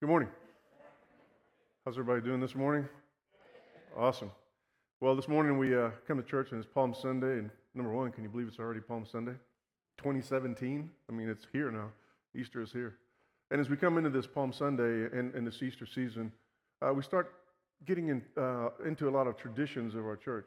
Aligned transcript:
Good 0.00 0.10
morning. 0.10 0.28
How's 1.84 1.98
everybody 1.98 2.24
doing 2.24 2.38
this 2.38 2.54
morning? 2.54 2.88
Awesome. 3.96 4.30
Well, 5.00 5.16
this 5.16 5.26
morning 5.26 5.58
we 5.58 5.74
uh, 5.76 5.90
come 6.06 6.18
to 6.18 6.22
church 6.22 6.52
and 6.52 6.62
it's 6.62 6.72
Palm 6.72 6.94
Sunday. 6.94 7.40
And 7.40 7.50
number 7.74 7.92
one, 7.92 8.12
can 8.12 8.22
you 8.22 8.30
believe 8.30 8.46
it's 8.46 8.60
already 8.60 8.78
Palm 8.78 9.04
Sunday? 9.04 9.32
2017? 9.96 10.88
I 11.08 11.12
mean, 11.12 11.28
it's 11.28 11.48
here 11.52 11.72
now. 11.72 11.90
Easter 12.36 12.62
is 12.62 12.70
here. 12.70 12.94
And 13.50 13.60
as 13.60 13.68
we 13.68 13.76
come 13.76 13.98
into 13.98 14.08
this 14.08 14.24
Palm 14.24 14.52
Sunday 14.52 15.06
and, 15.12 15.34
and 15.34 15.44
this 15.44 15.60
Easter 15.64 15.84
season, 15.84 16.30
uh, 16.80 16.92
we 16.92 17.02
start 17.02 17.34
getting 17.84 18.06
in, 18.06 18.22
uh, 18.40 18.68
into 18.86 19.08
a 19.08 19.10
lot 19.10 19.26
of 19.26 19.36
traditions 19.36 19.96
of 19.96 20.06
our 20.06 20.16
church. 20.16 20.46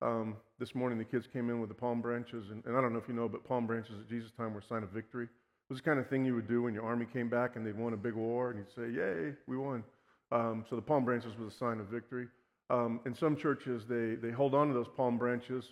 Um, 0.00 0.36
this 0.58 0.74
morning, 0.74 0.96
the 0.96 1.04
kids 1.04 1.28
came 1.30 1.50
in 1.50 1.60
with 1.60 1.68
the 1.68 1.74
palm 1.74 2.00
branches. 2.00 2.48
And, 2.48 2.64
and 2.64 2.74
I 2.74 2.80
don't 2.80 2.94
know 2.94 2.98
if 2.98 3.08
you 3.08 3.14
know, 3.14 3.28
but 3.28 3.44
palm 3.44 3.66
branches 3.66 3.96
at 4.00 4.08
Jesus' 4.08 4.32
time 4.38 4.54
were 4.54 4.60
a 4.60 4.66
sign 4.66 4.82
of 4.82 4.88
victory. 4.88 5.28
It 5.68 5.72
was 5.72 5.80
the 5.80 5.84
kind 5.84 5.98
of 5.98 6.08
thing 6.08 6.24
you 6.24 6.34
would 6.36 6.46
do 6.46 6.62
when 6.62 6.74
your 6.74 6.84
army 6.84 7.06
came 7.12 7.28
back 7.28 7.56
and 7.56 7.66
they'd 7.66 7.76
won 7.76 7.92
a 7.92 7.96
big 7.96 8.14
war, 8.14 8.50
and 8.50 8.58
you'd 8.60 8.72
say, 8.72 8.96
Yay, 8.96 9.32
we 9.48 9.56
won. 9.56 9.82
Um, 10.30 10.64
so 10.70 10.76
the 10.76 10.82
palm 10.82 11.04
branches 11.04 11.32
was 11.38 11.52
a 11.52 11.56
sign 11.56 11.80
of 11.80 11.86
victory. 11.86 12.28
Um, 12.70 13.00
in 13.04 13.14
some 13.14 13.36
churches, 13.36 13.82
they, 13.88 14.14
they 14.14 14.30
hold 14.32 14.54
on 14.54 14.68
to 14.68 14.74
those 14.74 14.86
palm 14.96 15.18
branches. 15.18 15.64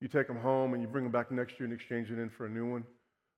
You 0.00 0.08
take 0.08 0.26
them 0.26 0.38
home 0.38 0.74
and 0.74 0.82
you 0.82 0.88
bring 0.88 1.04
them 1.04 1.12
back 1.12 1.30
next 1.30 1.58
year 1.58 1.64
and 1.64 1.72
exchange 1.72 2.10
it 2.10 2.18
in 2.18 2.28
for 2.28 2.46
a 2.46 2.48
new 2.48 2.70
one. 2.70 2.84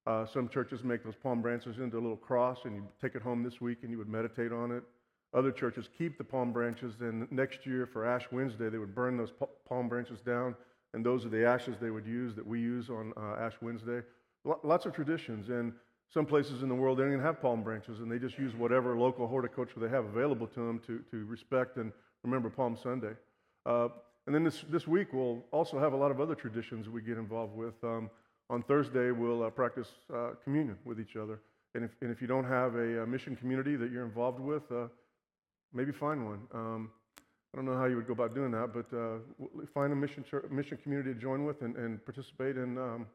Uh, 0.06 0.26
some 0.26 0.48
churches 0.48 0.82
make 0.82 1.04
those 1.04 1.14
palm 1.14 1.42
branches 1.42 1.78
into 1.78 1.96
a 1.96 2.00
little 2.00 2.16
cross 2.16 2.58
and 2.64 2.74
you 2.74 2.82
take 3.00 3.14
it 3.14 3.22
home 3.22 3.42
this 3.42 3.60
week 3.60 3.78
and 3.82 3.90
you 3.90 3.98
would 3.98 4.08
meditate 4.08 4.52
on 4.52 4.72
it. 4.72 4.82
Other 5.32 5.52
churches 5.52 5.88
keep 5.96 6.18
the 6.18 6.24
palm 6.24 6.52
branches, 6.52 6.94
and 7.00 7.30
next 7.30 7.64
year 7.64 7.86
for 7.86 8.04
Ash 8.04 8.24
Wednesday, 8.32 8.68
they 8.68 8.78
would 8.78 8.94
burn 8.96 9.16
those 9.16 9.32
palm 9.68 9.88
branches 9.88 10.20
down, 10.20 10.56
and 10.92 11.06
those 11.06 11.24
are 11.24 11.28
the 11.28 11.46
ashes 11.46 11.76
they 11.80 11.90
would 11.90 12.06
use 12.06 12.34
that 12.34 12.44
we 12.44 12.58
use 12.58 12.90
on 12.90 13.12
uh, 13.16 13.36
Ash 13.40 13.54
Wednesday. 13.62 14.00
Lots 14.64 14.86
of 14.86 14.92
traditions, 14.92 15.48
and 15.48 15.72
some 16.12 16.26
places 16.26 16.62
in 16.62 16.68
the 16.68 16.74
world, 16.74 16.98
they 16.98 17.02
don't 17.02 17.12
even 17.12 17.24
have 17.24 17.40
palm 17.40 17.62
branches, 17.62 18.00
and 18.00 18.10
they 18.10 18.18
just 18.18 18.38
use 18.38 18.54
whatever 18.54 18.98
local 18.98 19.28
horticulture 19.28 19.78
they 19.78 19.88
have 19.88 20.04
available 20.04 20.46
to 20.48 20.60
them 20.66 20.80
to, 20.86 21.00
to 21.10 21.24
respect 21.26 21.76
and 21.76 21.92
remember 22.24 22.50
Palm 22.50 22.76
Sunday. 22.76 23.12
Uh, 23.64 23.88
and 24.26 24.34
then 24.34 24.42
this, 24.42 24.64
this 24.70 24.86
week, 24.86 25.12
we'll 25.12 25.44
also 25.52 25.78
have 25.78 25.92
a 25.92 25.96
lot 25.96 26.10
of 26.10 26.20
other 26.20 26.34
traditions 26.34 26.88
we 26.88 27.00
get 27.00 27.16
involved 27.16 27.56
with. 27.56 27.74
Um, 27.84 28.10
on 28.48 28.62
Thursday, 28.62 29.12
we'll 29.12 29.44
uh, 29.44 29.50
practice 29.50 29.88
uh, 30.12 30.30
communion 30.42 30.76
with 30.84 30.98
each 31.00 31.14
other. 31.16 31.40
And 31.74 31.84
if, 31.84 31.92
and 32.00 32.10
if 32.10 32.20
you 32.20 32.26
don't 32.26 32.44
have 32.44 32.74
a, 32.74 33.04
a 33.04 33.06
mission 33.06 33.36
community 33.36 33.76
that 33.76 33.92
you're 33.92 34.04
involved 34.04 34.40
with, 34.40 34.62
uh, 34.72 34.88
maybe 35.72 35.92
find 35.92 36.24
one. 36.24 36.40
Um, 36.52 36.90
I 37.52 37.56
don't 37.56 37.64
know 37.64 37.76
how 37.76 37.86
you 37.86 37.96
would 37.96 38.06
go 38.06 38.12
about 38.12 38.34
doing 38.34 38.50
that, 38.52 38.72
but 38.74 38.96
uh, 38.96 39.66
find 39.72 39.92
a 39.92 39.96
mission, 39.96 40.24
mission 40.50 40.78
community 40.82 41.14
to 41.14 41.20
join 41.20 41.44
with 41.44 41.62
and, 41.62 41.76
and 41.76 42.04
participate 42.04 42.56
in 42.56 42.78
um, 42.78 43.06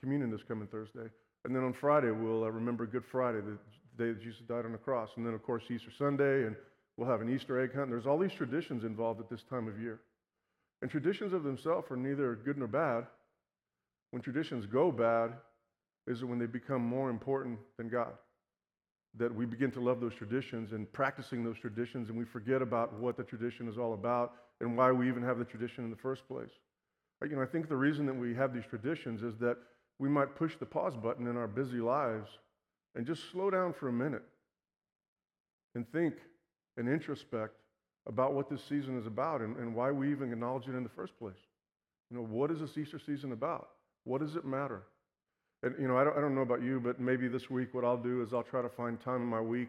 communion 0.00 0.30
this 0.30 0.42
coming 0.46 0.68
Thursday. 0.68 1.08
And 1.44 1.54
then 1.54 1.62
on 1.62 1.72
Friday, 1.72 2.10
we'll 2.10 2.44
uh, 2.44 2.48
remember 2.48 2.86
Good 2.86 3.04
Friday, 3.10 3.40
the 3.40 3.58
day 4.02 4.12
that 4.12 4.22
Jesus 4.22 4.40
died 4.48 4.64
on 4.64 4.72
the 4.72 4.78
cross. 4.78 5.10
And 5.16 5.26
then, 5.26 5.34
of 5.34 5.42
course, 5.42 5.62
Easter 5.70 5.90
Sunday, 5.96 6.46
and 6.46 6.56
we'll 6.96 7.08
have 7.08 7.20
an 7.20 7.34
Easter 7.34 7.60
egg 7.60 7.74
hunt. 7.74 7.90
There's 7.90 8.06
all 8.06 8.18
these 8.18 8.32
traditions 8.32 8.84
involved 8.84 9.20
at 9.20 9.30
this 9.30 9.42
time 9.48 9.68
of 9.68 9.80
year. 9.80 10.00
And 10.82 10.90
traditions 10.90 11.32
of 11.32 11.42
themselves 11.42 11.90
are 11.90 11.96
neither 11.96 12.36
good 12.36 12.58
nor 12.58 12.68
bad. 12.68 13.06
When 14.10 14.22
traditions 14.22 14.66
go 14.66 14.90
bad, 14.90 15.32
is 16.08 16.24
when 16.24 16.38
they 16.38 16.46
become 16.46 16.82
more 16.82 17.10
important 17.10 17.58
than 17.76 17.88
God. 17.88 18.12
That 19.18 19.34
we 19.34 19.44
begin 19.44 19.70
to 19.72 19.80
love 19.80 20.00
those 20.00 20.14
traditions 20.14 20.72
and 20.72 20.90
practicing 20.92 21.44
those 21.44 21.58
traditions, 21.58 22.08
and 22.08 22.18
we 22.18 22.24
forget 22.24 22.62
about 22.62 22.94
what 22.94 23.16
the 23.16 23.24
tradition 23.24 23.68
is 23.68 23.78
all 23.78 23.92
about 23.94 24.32
and 24.60 24.76
why 24.76 24.90
we 24.90 25.08
even 25.08 25.22
have 25.22 25.38
the 25.38 25.44
tradition 25.44 25.84
in 25.84 25.90
the 25.90 25.96
first 25.96 26.26
place. 26.26 26.50
You 27.22 27.36
know, 27.36 27.42
I 27.42 27.46
think 27.46 27.68
the 27.68 27.76
reason 27.76 28.06
that 28.06 28.14
we 28.14 28.34
have 28.34 28.54
these 28.54 28.64
traditions 28.68 29.22
is 29.22 29.34
that 29.40 29.58
we 29.98 30.08
might 30.08 30.36
push 30.36 30.56
the 30.56 30.66
pause 30.66 30.96
button 30.96 31.26
in 31.26 31.36
our 31.36 31.48
busy 31.48 31.80
lives 31.80 32.30
and 32.94 33.06
just 33.06 33.30
slow 33.30 33.50
down 33.50 33.72
for 33.72 33.88
a 33.88 33.92
minute 33.92 34.24
and 35.74 35.90
think 35.92 36.14
and 36.76 36.88
introspect 36.88 37.54
about 38.06 38.32
what 38.32 38.48
this 38.48 38.62
season 38.64 38.98
is 38.98 39.06
about 39.06 39.40
and, 39.40 39.56
and 39.56 39.74
why 39.74 39.90
we 39.90 40.10
even 40.10 40.32
acknowledge 40.32 40.66
it 40.66 40.74
in 40.74 40.82
the 40.82 40.88
first 40.88 41.18
place. 41.18 41.34
You 42.10 42.16
know, 42.16 42.24
what 42.24 42.50
is 42.50 42.60
this 42.60 42.78
Easter 42.78 42.98
season 42.98 43.32
about? 43.32 43.68
What 44.04 44.20
does 44.20 44.36
it 44.36 44.44
matter? 44.44 44.82
And, 45.62 45.74
you 45.78 45.88
know, 45.88 45.98
I 45.98 46.04
don't, 46.04 46.16
I 46.16 46.20
don't 46.20 46.34
know 46.34 46.42
about 46.42 46.62
you, 46.62 46.80
but 46.80 47.00
maybe 47.00 47.28
this 47.28 47.50
week 47.50 47.74
what 47.74 47.84
I'll 47.84 47.96
do 47.96 48.22
is 48.22 48.32
I'll 48.32 48.42
try 48.42 48.62
to 48.62 48.68
find 48.68 48.98
time 49.00 49.22
in 49.22 49.28
my 49.28 49.40
week 49.40 49.68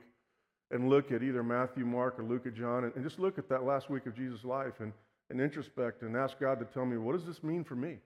and 0.71 0.89
look 0.89 1.11
at 1.11 1.23
either 1.23 1.43
Matthew, 1.43 1.85
Mark, 1.85 2.19
or 2.19 2.23
Luke, 2.23 2.45
or 2.45 2.51
John, 2.51 2.83
and, 2.83 2.93
and 2.95 3.03
just 3.03 3.19
look 3.19 3.39
at 3.39 3.49
that 3.49 3.63
last 3.63 3.89
week 3.89 4.05
of 4.05 4.15
Jesus' 4.15 4.43
life 4.43 4.79
and, 4.79 4.93
and 5.29 5.41
introspect 5.41 6.03
and 6.03 6.15
ask 6.15 6.39
God 6.39 6.59
to 6.59 6.65
tell 6.65 6.85
me, 6.85 6.97
what 6.97 7.13
does 7.13 7.25
this 7.25 7.43
mean 7.43 7.63
for 7.63 7.75
me? 7.75 7.97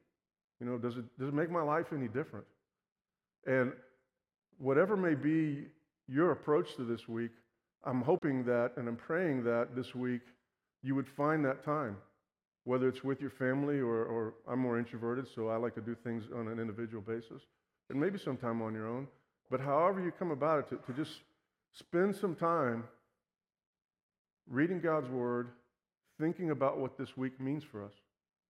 You 0.60 0.68
know, 0.68 0.78
does 0.78 0.98
it, 0.98 1.06
does 1.20 1.30
it 1.30 1.34
make 1.34 1.52
my 1.52 1.62
life 1.62 1.88
any 1.94 2.08
different? 2.08 2.46
And 3.46 3.74
whatever 4.58 4.96
may 4.96 5.16
be 5.16 5.66
your 6.08 6.32
approach 6.32 6.76
to 6.76 6.84
this 6.84 7.08
week, 7.08 7.32
I'm 7.86 8.02
hoping 8.02 8.46
that 8.46 8.72
and 8.78 8.88
I'm 8.88 8.96
praying 8.96 9.44
that 9.44 9.76
this 9.76 9.94
week 9.94 10.22
you 10.82 10.96
would 10.96 11.08
find 11.18 11.44
that 11.46 11.64
time, 11.64 11.98
whether 12.64 12.88
it's 12.88 13.04
with 13.04 13.20
your 13.20 13.32
family 13.32 13.80
or, 13.80 14.06
or 14.06 14.36
I'm 14.50 14.60
more 14.60 14.78
introverted, 14.78 15.28
so 15.34 15.50
I 15.50 15.58
like 15.58 15.76
to 15.76 15.82
do 15.82 15.96
things 16.04 16.24
on 16.36 16.48
an 16.48 16.60
individual 16.60 17.02
basis, 17.02 17.42
and 17.90 18.00
maybe 18.00 18.18
sometime 18.18 18.62
on 18.62 18.74
your 18.74 18.88
own. 18.88 19.08
But 19.50 19.60
however 19.60 20.02
you 20.02 20.12
come 20.12 20.32
about 20.32 20.60
it, 20.60 20.70
to, 20.70 20.94
to 20.94 20.94
just 20.94 21.20
spend 21.74 22.16
some 22.16 22.36
time 22.36 22.84
reading 24.50 24.80
God's 24.80 25.10
Word, 25.10 25.50
thinking 26.20 26.52
about 26.52 26.78
what 26.78 26.98
this 26.98 27.18
week 27.18 27.40
means 27.40 27.64
for 27.64 27.84
us 27.84 27.94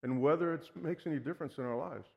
and 0.03 0.21
whether 0.21 0.53
it 0.53 0.69
makes 0.75 1.07
any 1.07 1.17
difference 1.17 1.57
in 1.57 1.63
our 1.63 1.77
lives. 1.77 2.07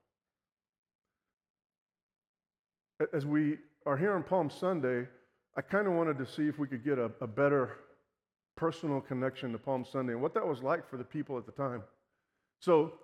As 3.12 3.24
we 3.24 3.58
are 3.86 3.96
here 3.96 4.14
on 4.14 4.22
Palm 4.22 4.50
Sunday, 4.50 5.06
I 5.56 5.60
kind 5.60 5.86
of 5.86 5.94
wanted 5.94 6.18
to 6.18 6.26
see 6.26 6.48
if 6.48 6.58
we 6.58 6.66
could 6.66 6.84
get 6.84 6.98
a, 6.98 7.10
a, 7.20 7.26
better 7.26 7.78
personal 8.56 9.00
connection 9.00 9.52
to 9.52 9.58
Palm 9.58 9.84
Sunday 9.90 10.12
and 10.12 10.22
what 10.22 10.34
that 10.34 10.46
was 10.46 10.62
like 10.62 10.88
for 10.88 10.96
the 10.96 11.04
people 11.04 11.38
at 11.38 11.46
the 11.46 11.52
time. 11.52 11.82
So, 12.60 12.94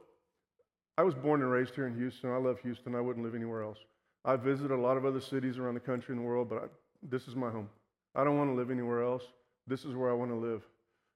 I 0.98 1.02
was 1.02 1.14
born 1.14 1.40
and 1.40 1.50
raised 1.50 1.74
here 1.74 1.86
in 1.86 1.96
Houston. 1.96 2.30
I 2.30 2.36
love 2.36 2.58
Houston. 2.60 2.94
I 2.94 3.00
wouldn't 3.00 3.24
live 3.24 3.34
anywhere 3.34 3.62
else. 3.62 3.78
I 4.24 4.36
visited 4.36 4.72
a 4.72 4.76
lot 4.76 4.96
of 4.96 5.06
other 5.06 5.20
cities 5.20 5.58
around 5.58 5.74
the 5.74 5.80
country 5.80 6.14
and 6.14 6.22
the 6.22 6.28
world, 6.28 6.50
but 6.50 6.58
I, 6.58 6.66
this 7.02 7.28
is 7.28 7.34
my 7.34 7.50
home. 7.50 7.68
I 8.14 8.24
don't 8.24 8.36
want 8.36 8.50
to 8.50 8.54
live 8.54 8.70
anywhere 8.70 9.02
else. 9.02 9.24
This 9.66 9.84
is 9.84 9.94
where 9.94 10.10
I 10.10 10.14
want 10.14 10.30
to 10.30 10.36
live. 10.36 10.62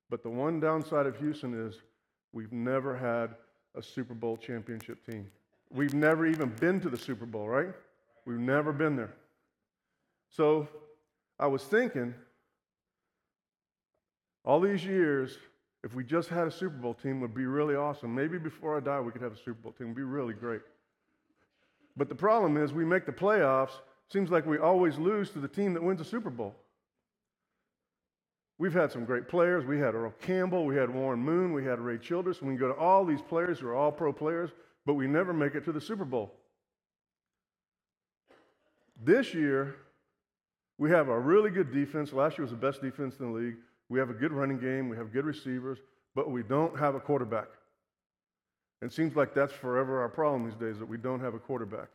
But 0.08 0.22
the 0.22 0.30
one 0.30 0.60
downside 0.60 1.06
of 1.06 1.18
Houston 1.18 1.68
is 1.68 1.76
we've 2.32 2.52
never 2.52 2.96
had 2.96 3.34
a 3.76 3.82
Super 3.82 4.14
Bowl 4.14 4.36
championship 4.36 5.04
team. 5.08 5.26
We've 5.70 5.94
never 5.94 6.26
even 6.26 6.48
been 6.60 6.80
to 6.80 6.88
the 6.88 6.98
Super 6.98 7.26
Bowl, 7.26 7.48
right? 7.48 7.68
We've 8.24 8.38
never 8.38 8.72
been 8.72 8.96
there. 8.96 9.14
So 10.30 10.68
I 11.38 11.46
was 11.46 11.62
thinking, 11.62 12.14
all 14.44 14.60
these 14.60 14.84
years, 14.84 15.38
if 15.84 15.94
we 15.94 16.04
just 16.04 16.28
had 16.28 16.46
a 16.46 16.50
Super 16.50 16.76
Bowl 16.76 16.94
team, 16.94 17.20
would 17.20 17.34
be 17.34 17.46
really 17.46 17.74
awesome. 17.74 18.14
Maybe 18.14 18.38
before 18.38 18.76
I 18.76 18.80
die, 18.80 19.00
we 19.00 19.12
could 19.12 19.22
have 19.22 19.32
a 19.32 19.36
Super 19.36 19.60
Bowl 19.62 19.72
team. 19.72 19.88
It'd 19.88 19.96
be 19.96 20.02
really 20.02 20.34
great. 20.34 20.62
But 21.96 22.08
the 22.08 22.14
problem 22.14 22.56
is, 22.56 22.72
we 22.72 22.84
make 22.84 23.06
the 23.06 23.12
playoffs. 23.12 23.80
Seems 24.08 24.30
like 24.30 24.46
we 24.46 24.58
always 24.58 24.98
lose 24.98 25.30
to 25.30 25.40
the 25.40 25.48
team 25.48 25.74
that 25.74 25.82
wins 25.82 25.98
the 25.98 26.04
Super 26.04 26.30
Bowl. 26.30 26.54
We've 28.58 28.72
had 28.72 28.90
some 28.90 29.04
great 29.04 29.28
players. 29.28 29.64
We 29.66 29.78
had 29.78 29.94
Earl 29.94 30.14
Campbell, 30.22 30.64
we 30.64 30.76
had 30.76 30.88
Warren 30.88 31.20
Moon, 31.20 31.52
we 31.52 31.64
had 31.64 31.78
Ray 31.78 31.98
Childress, 31.98 32.40
we 32.40 32.48
can 32.48 32.56
go 32.56 32.68
to 32.68 32.78
all 32.78 33.04
these 33.04 33.20
players 33.20 33.58
who 33.58 33.68
are 33.68 33.74
all 33.74 33.92
pro 33.92 34.12
players, 34.12 34.50
but 34.86 34.94
we 34.94 35.06
never 35.06 35.32
make 35.32 35.54
it 35.54 35.64
to 35.64 35.72
the 35.72 35.80
Super 35.80 36.04
Bowl. 36.04 36.32
This 39.02 39.34
year, 39.34 39.76
we 40.78 40.90
have 40.90 41.08
a 41.08 41.18
really 41.18 41.50
good 41.50 41.72
defense. 41.72 42.12
Last 42.12 42.38
year 42.38 42.44
was 42.44 42.50
the 42.50 42.56
best 42.56 42.80
defense 42.80 43.16
in 43.20 43.30
the 43.30 43.38
league. 43.38 43.56
We 43.88 43.98
have 43.98 44.08
a 44.10 44.14
good 44.14 44.32
running 44.32 44.58
game, 44.58 44.88
we 44.88 44.96
have 44.96 45.12
good 45.12 45.26
receivers, 45.26 45.78
but 46.14 46.30
we 46.30 46.42
don't 46.42 46.78
have 46.78 46.94
a 46.94 47.00
quarterback. 47.00 47.48
It 48.82 48.92
seems 48.92 49.16
like 49.16 49.34
that's 49.34 49.52
forever 49.52 50.00
our 50.00 50.08
problem 50.08 50.44
these 50.44 50.58
days 50.58 50.78
that 50.78 50.88
we 50.88 50.96
don't 50.96 51.20
have 51.20 51.34
a 51.34 51.38
quarterback. 51.38 51.88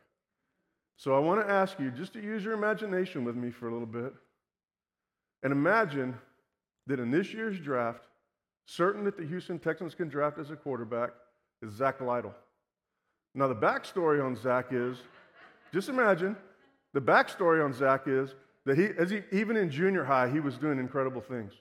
So 0.96 1.14
I 1.16 1.18
want 1.18 1.44
to 1.44 1.52
ask 1.52 1.78
you 1.80 1.90
just 1.90 2.12
to 2.12 2.20
use 2.20 2.44
your 2.44 2.54
imagination 2.54 3.24
with 3.24 3.34
me 3.34 3.50
for 3.50 3.68
a 3.68 3.72
little 3.72 3.86
bit 3.86 4.12
and 5.42 5.52
imagine 5.52 6.16
that 6.86 7.00
in 7.00 7.10
this 7.10 7.32
year's 7.32 7.58
draft, 7.58 8.04
certain 8.66 9.04
that 9.04 9.16
the 9.16 9.24
Houston 9.24 9.58
Texans 9.58 9.94
can 9.94 10.08
draft 10.08 10.38
as 10.38 10.50
a 10.50 10.56
quarterback 10.56 11.10
is 11.62 11.72
Zach 11.72 12.00
Lytle. 12.00 12.34
Now, 13.34 13.48
the 13.48 13.54
backstory 13.54 14.24
on 14.24 14.36
Zach 14.36 14.66
is 14.70 14.98
just 15.72 15.88
imagine 15.88 16.36
the 16.92 17.00
backstory 17.00 17.64
on 17.64 17.72
Zach 17.72 18.02
is 18.06 18.34
that 18.66 18.76
he, 18.76 18.88
as 18.98 19.10
he, 19.10 19.22
even 19.32 19.56
in 19.56 19.70
junior 19.70 20.04
high, 20.04 20.28
he 20.28 20.40
was 20.40 20.56
doing 20.58 20.78
incredible 20.78 21.20
things. 21.20 21.52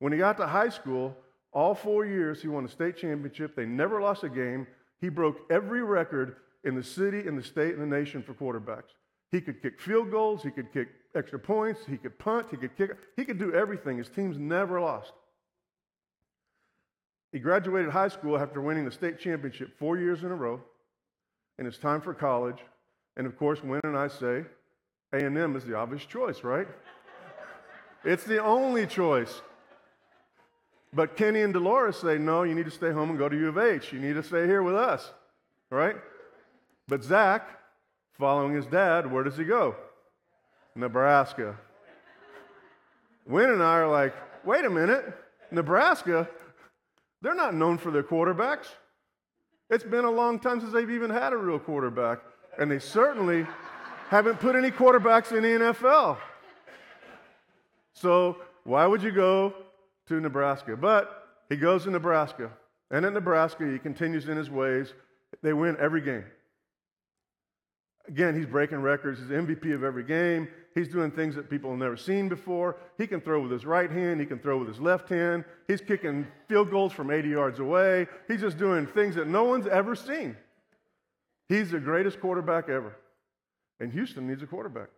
When 0.00 0.12
he 0.12 0.18
got 0.18 0.36
to 0.38 0.46
high 0.46 0.68
school, 0.68 1.16
all 1.52 1.74
four 1.74 2.04
years 2.04 2.42
he 2.42 2.48
won 2.48 2.64
a 2.64 2.68
state 2.68 2.96
championship. 2.96 3.54
They 3.54 3.66
never 3.66 4.00
lost 4.00 4.24
a 4.24 4.28
game. 4.28 4.66
He 5.00 5.08
broke 5.08 5.40
every 5.50 5.82
record 5.82 6.36
in 6.64 6.74
the 6.74 6.82
city, 6.82 7.26
in 7.26 7.36
the 7.36 7.42
state, 7.42 7.74
and 7.74 7.82
the 7.82 7.96
nation 7.96 8.22
for 8.22 8.34
quarterbacks. 8.34 8.94
He 9.30 9.40
could 9.40 9.60
kick 9.60 9.80
field 9.80 10.10
goals, 10.10 10.42
he 10.42 10.50
could 10.50 10.72
kick 10.72 10.88
extra 11.14 11.38
points, 11.38 11.80
he 11.86 11.96
could 11.96 12.18
punt, 12.18 12.46
he 12.50 12.56
could 12.56 12.76
kick, 12.76 12.96
he 13.16 13.24
could 13.24 13.38
do 13.38 13.52
everything. 13.52 13.98
His 13.98 14.08
teams 14.08 14.38
never 14.38 14.80
lost. 14.80 15.12
He 17.32 17.38
graduated 17.38 17.90
high 17.90 18.08
school 18.08 18.38
after 18.38 18.60
winning 18.60 18.86
the 18.86 18.90
state 18.90 19.18
championship 19.18 19.78
four 19.78 19.98
years 19.98 20.22
in 20.22 20.30
a 20.30 20.34
row, 20.34 20.60
and 21.58 21.66
it's 21.66 21.76
time 21.76 22.00
for 22.00 22.14
college. 22.14 22.58
And 23.16 23.26
of 23.26 23.36
course, 23.38 23.62
Win 23.62 23.80
and 23.84 23.98
I 23.98 24.08
say 24.08 24.44
A&M 25.12 25.56
is 25.56 25.64
the 25.64 25.76
obvious 25.76 26.04
choice, 26.04 26.42
right? 26.44 26.68
It's 28.04 28.22
the 28.22 28.42
only 28.42 28.86
choice. 28.86 29.42
But 30.92 31.16
Kenny 31.16 31.42
and 31.42 31.52
Dolores 31.52 31.96
say, 31.96 32.16
no, 32.16 32.44
you 32.44 32.54
need 32.54 32.64
to 32.64 32.70
stay 32.70 32.92
home 32.92 33.10
and 33.10 33.18
go 33.18 33.28
to 33.28 33.36
U 33.36 33.48
of 33.48 33.58
H. 33.58 33.92
You 33.92 33.98
need 33.98 34.14
to 34.14 34.22
stay 34.22 34.46
here 34.46 34.62
with 34.62 34.76
us, 34.76 35.10
right? 35.68 35.96
But 36.86 37.02
Zach, 37.02 37.57
following 38.18 38.54
his 38.54 38.66
dad, 38.66 39.10
where 39.10 39.22
does 39.22 39.36
he 39.36 39.44
go? 39.44 39.76
Nebraska. 40.74 41.56
Win 43.26 43.50
and 43.50 43.62
I 43.62 43.76
are 43.76 43.88
like, 43.88 44.14
wait 44.44 44.64
a 44.64 44.70
minute, 44.70 45.04
Nebraska, 45.50 46.28
they're 47.22 47.34
not 47.34 47.54
known 47.54 47.78
for 47.78 47.90
their 47.90 48.02
quarterbacks. 48.02 48.66
It's 49.70 49.84
been 49.84 50.04
a 50.04 50.10
long 50.10 50.38
time 50.38 50.60
since 50.60 50.72
they've 50.72 50.90
even 50.90 51.10
had 51.10 51.32
a 51.32 51.36
real 51.36 51.58
quarterback. 51.58 52.20
And 52.58 52.70
they 52.70 52.78
certainly 52.78 53.46
haven't 54.08 54.40
put 54.40 54.56
any 54.56 54.70
quarterbacks 54.70 55.32
in 55.32 55.42
the 55.42 55.72
NFL. 55.72 56.16
So 57.92 58.38
why 58.64 58.86
would 58.86 59.02
you 59.02 59.12
go 59.12 59.52
to 60.06 60.20
Nebraska? 60.20 60.76
But 60.76 61.28
he 61.48 61.56
goes 61.56 61.84
to 61.84 61.90
Nebraska. 61.90 62.50
And 62.90 63.04
in 63.04 63.12
Nebraska, 63.12 63.70
he 63.70 63.78
continues 63.78 64.28
in 64.28 64.36
his 64.36 64.50
ways. 64.50 64.94
They 65.42 65.52
win 65.52 65.76
every 65.78 66.00
game. 66.00 66.24
Again, 68.08 68.34
he's 68.34 68.46
breaking 68.46 68.80
records. 68.80 69.20
He's 69.20 69.28
MVP 69.28 69.74
of 69.74 69.84
every 69.84 70.02
game. 70.02 70.48
He's 70.74 70.88
doing 70.88 71.10
things 71.10 71.34
that 71.34 71.50
people 71.50 71.70
have 71.70 71.78
never 71.78 71.96
seen 71.96 72.28
before. 72.28 72.76
He 72.96 73.06
can 73.06 73.20
throw 73.20 73.42
with 73.42 73.50
his 73.50 73.66
right 73.66 73.90
hand. 73.90 74.18
He 74.20 74.26
can 74.26 74.38
throw 74.38 74.58
with 74.58 74.68
his 74.68 74.80
left 74.80 75.08
hand. 75.08 75.44
He's 75.66 75.80
kicking 75.80 76.26
field 76.48 76.70
goals 76.70 76.92
from 76.92 77.10
80 77.10 77.28
yards 77.28 77.58
away. 77.58 78.06
He's 78.26 78.40
just 78.40 78.56
doing 78.56 78.86
things 78.86 79.14
that 79.16 79.28
no 79.28 79.44
one's 79.44 79.66
ever 79.66 79.94
seen. 79.94 80.36
He's 81.48 81.70
the 81.70 81.80
greatest 81.80 82.20
quarterback 82.20 82.68
ever. 82.68 82.96
And 83.80 83.92
Houston 83.92 84.26
needs 84.26 84.42
a 84.42 84.46
quarterback. 84.46 84.88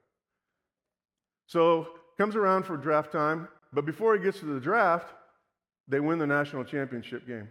So 1.47 1.89
comes 2.17 2.37
around 2.37 2.65
for 2.65 2.77
draft 2.77 3.11
time, 3.11 3.49
but 3.73 3.85
before 3.85 4.17
he 4.17 4.23
gets 4.23 4.39
to 4.41 4.47
the 4.47 4.61
draft, 4.61 5.12
they 5.89 5.99
win 5.99 6.19
the 6.19 6.27
national 6.27 6.65
championship 6.65 7.27
game. 7.27 7.49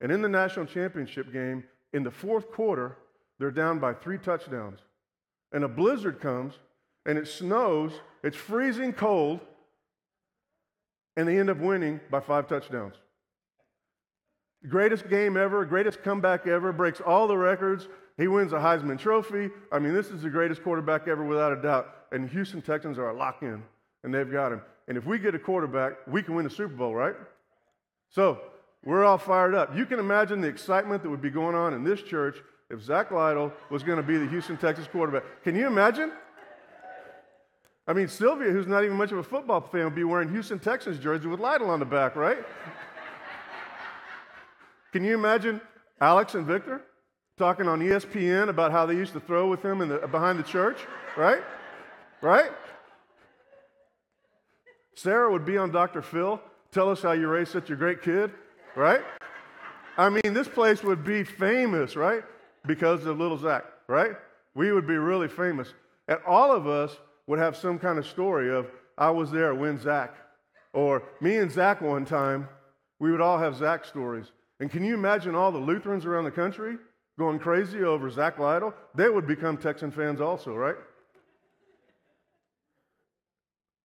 And 0.00 0.10
in 0.10 0.22
the 0.22 0.28
national 0.28 0.66
championship 0.66 1.32
game, 1.32 1.62
in 1.92 2.02
the 2.02 2.10
fourth 2.10 2.50
quarter, 2.50 2.96
they're 3.42 3.50
down 3.50 3.80
by 3.80 3.92
three 3.92 4.18
touchdowns. 4.18 4.78
And 5.50 5.64
a 5.64 5.68
blizzard 5.68 6.20
comes, 6.20 6.54
and 7.04 7.18
it 7.18 7.26
snows, 7.26 7.90
it's 8.22 8.36
freezing 8.36 8.92
cold, 8.92 9.40
and 11.16 11.26
they 11.26 11.40
end 11.40 11.50
up 11.50 11.58
winning 11.58 11.98
by 12.08 12.20
five 12.20 12.46
touchdowns. 12.46 12.94
Greatest 14.68 15.10
game 15.10 15.36
ever, 15.36 15.64
greatest 15.64 16.04
comeback 16.04 16.46
ever, 16.46 16.72
breaks 16.72 17.00
all 17.00 17.26
the 17.26 17.36
records. 17.36 17.88
He 18.16 18.28
wins 18.28 18.52
a 18.52 18.58
Heisman 18.58 18.96
Trophy. 18.96 19.50
I 19.72 19.80
mean, 19.80 19.92
this 19.92 20.10
is 20.10 20.22
the 20.22 20.30
greatest 20.30 20.62
quarterback 20.62 21.08
ever, 21.08 21.24
without 21.24 21.52
a 21.52 21.60
doubt. 21.60 21.92
And 22.12 22.30
Houston 22.30 22.62
Texans 22.62 22.96
are 22.96 23.08
a 23.08 23.12
lock 23.12 23.42
in, 23.42 23.60
and 24.04 24.14
they've 24.14 24.30
got 24.30 24.52
him. 24.52 24.62
And 24.86 24.96
if 24.96 25.04
we 25.04 25.18
get 25.18 25.34
a 25.34 25.38
quarterback, 25.40 25.94
we 26.06 26.22
can 26.22 26.36
win 26.36 26.44
the 26.44 26.50
Super 26.50 26.76
Bowl, 26.76 26.94
right? 26.94 27.16
So 28.08 28.40
we're 28.84 29.04
all 29.04 29.18
fired 29.18 29.56
up. 29.56 29.76
You 29.76 29.84
can 29.84 29.98
imagine 29.98 30.40
the 30.40 30.48
excitement 30.48 31.02
that 31.02 31.10
would 31.10 31.20
be 31.20 31.30
going 31.30 31.56
on 31.56 31.74
in 31.74 31.82
this 31.82 32.02
church 32.02 32.36
if 32.72 32.82
Zach 32.82 33.10
Lytle 33.10 33.52
was 33.70 33.82
going 33.82 33.98
to 33.98 34.02
be 34.02 34.16
the 34.16 34.26
Houston 34.26 34.56
Texas 34.56 34.88
quarterback. 34.90 35.24
Can 35.44 35.54
you 35.54 35.66
imagine? 35.66 36.10
I 37.86 37.92
mean, 37.92 38.08
Sylvia, 38.08 38.50
who's 38.50 38.66
not 38.66 38.82
even 38.82 38.96
much 38.96 39.12
of 39.12 39.18
a 39.18 39.22
football 39.22 39.60
fan, 39.60 39.84
would 39.84 39.94
be 39.94 40.04
wearing 40.04 40.30
Houston 40.30 40.58
Texans 40.58 40.98
jersey 40.98 41.28
with 41.28 41.38
Lytle 41.38 41.68
on 41.68 41.80
the 41.80 41.84
back, 41.84 42.16
right? 42.16 42.38
Can 44.92 45.04
you 45.04 45.14
imagine 45.14 45.60
Alex 46.00 46.34
and 46.34 46.46
Victor 46.46 46.82
talking 47.38 47.68
on 47.68 47.80
ESPN 47.80 48.48
about 48.48 48.72
how 48.72 48.86
they 48.86 48.94
used 48.94 49.12
to 49.12 49.20
throw 49.20 49.48
with 49.48 49.62
him 49.62 49.82
in 49.82 49.88
the, 49.88 49.98
behind 50.08 50.38
the 50.38 50.42
church, 50.42 50.78
right? 51.16 51.42
Right? 52.22 52.50
Sarah 54.94 55.30
would 55.30 55.44
be 55.44 55.58
on 55.58 55.70
Dr. 55.70 56.00
Phil, 56.00 56.40
tell 56.70 56.90
us 56.90 57.02
how 57.02 57.12
you 57.12 57.28
raised 57.28 57.50
such 57.52 57.70
a 57.70 57.76
great 57.76 58.02
kid, 58.02 58.30
right? 58.76 59.02
I 59.98 60.08
mean, 60.08 60.32
this 60.32 60.48
place 60.48 60.82
would 60.82 61.04
be 61.04 61.24
famous, 61.24 61.96
right? 61.96 62.22
Because 62.66 63.04
of 63.06 63.18
little 63.18 63.38
Zach, 63.38 63.64
right? 63.88 64.12
We 64.54 64.72
would 64.72 64.86
be 64.86 64.96
really 64.96 65.28
famous. 65.28 65.72
And 66.08 66.18
all 66.26 66.52
of 66.52 66.66
us 66.66 66.96
would 67.26 67.38
have 67.38 67.56
some 67.56 67.78
kind 67.78 67.98
of 67.98 68.06
story 68.06 68.54
of, 68.54 68.66
I 68.98 69.10
was 69.10 69.30
there 69.30 69.54
when 69.54 69.78
Zach. 69.78 70.14
Or 70.72 71.02
me 71.20 71.36
and 71.36 71.50
Zach 71.50 71.80
one 71.80 72.04
time, 72.04 72.48
we 72.98 73.10
would 73.10 73.20
all 73.20 73.38
have 73.38 73.56
Zach 73.56 73.84
stories. 73.84 74.32
And 74.60 74.70
can 74.70 74.84
you 74.84 74.94
imagine 74.94 75.34
all 75.34 75.50
the 75.50 75.58
Lutherans 75.58 76.06
around 76.06 76.24
the 76.24 76.30
country 76.30 76.76
going 77.18 77.38
crazy 77.38 77.82
over 77.82 78.08
Zach 78.10 78.38
Lytle? 78.38 78.72
They 78.94 79.08
would 79.08 79.26
become 79.26 79.56
Texan 79.56 79.90
fans 79.90 80.20
also, 80.20 80.54
right? 80.54 80.76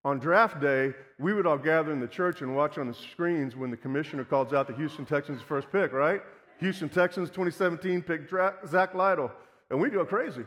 On 0.05 0.19
draft 0.19 0.61
day, 0.61 0.93
we 1.19 1.33
would 1.33 1.45
all 1.45 1.57
gather 1.57 1.91
in 1.91 1.99
the 1.99 2.07
church 2.07 2.41
and 2.41 2.55
watch 2.55 2.77
on 2.77 2.87
the 2.87 2.93
screens 2.93 3.55
when 3.55 3.71
the 3.71 3.75
commissioner 3.75 4.23
calls 4.23 4.53
out 4.53 4.67
the 4.67 4.73
Houston 4.75 5.05
Texans' 5.05 5.41
first 5.41 5.69
pick, 5.71 5.91
right? 5.91 6.21
Houston 6.59 6.89
Texans 6.89 7.29
2017 7.29 8.01
picked 8.01 8.33
Zach 8.67 8.93
Lytle. 8.93 9.31
And 9.69 9.79
we 9.81 9.89
go 9.89 10.05
crazy 10.05 10.45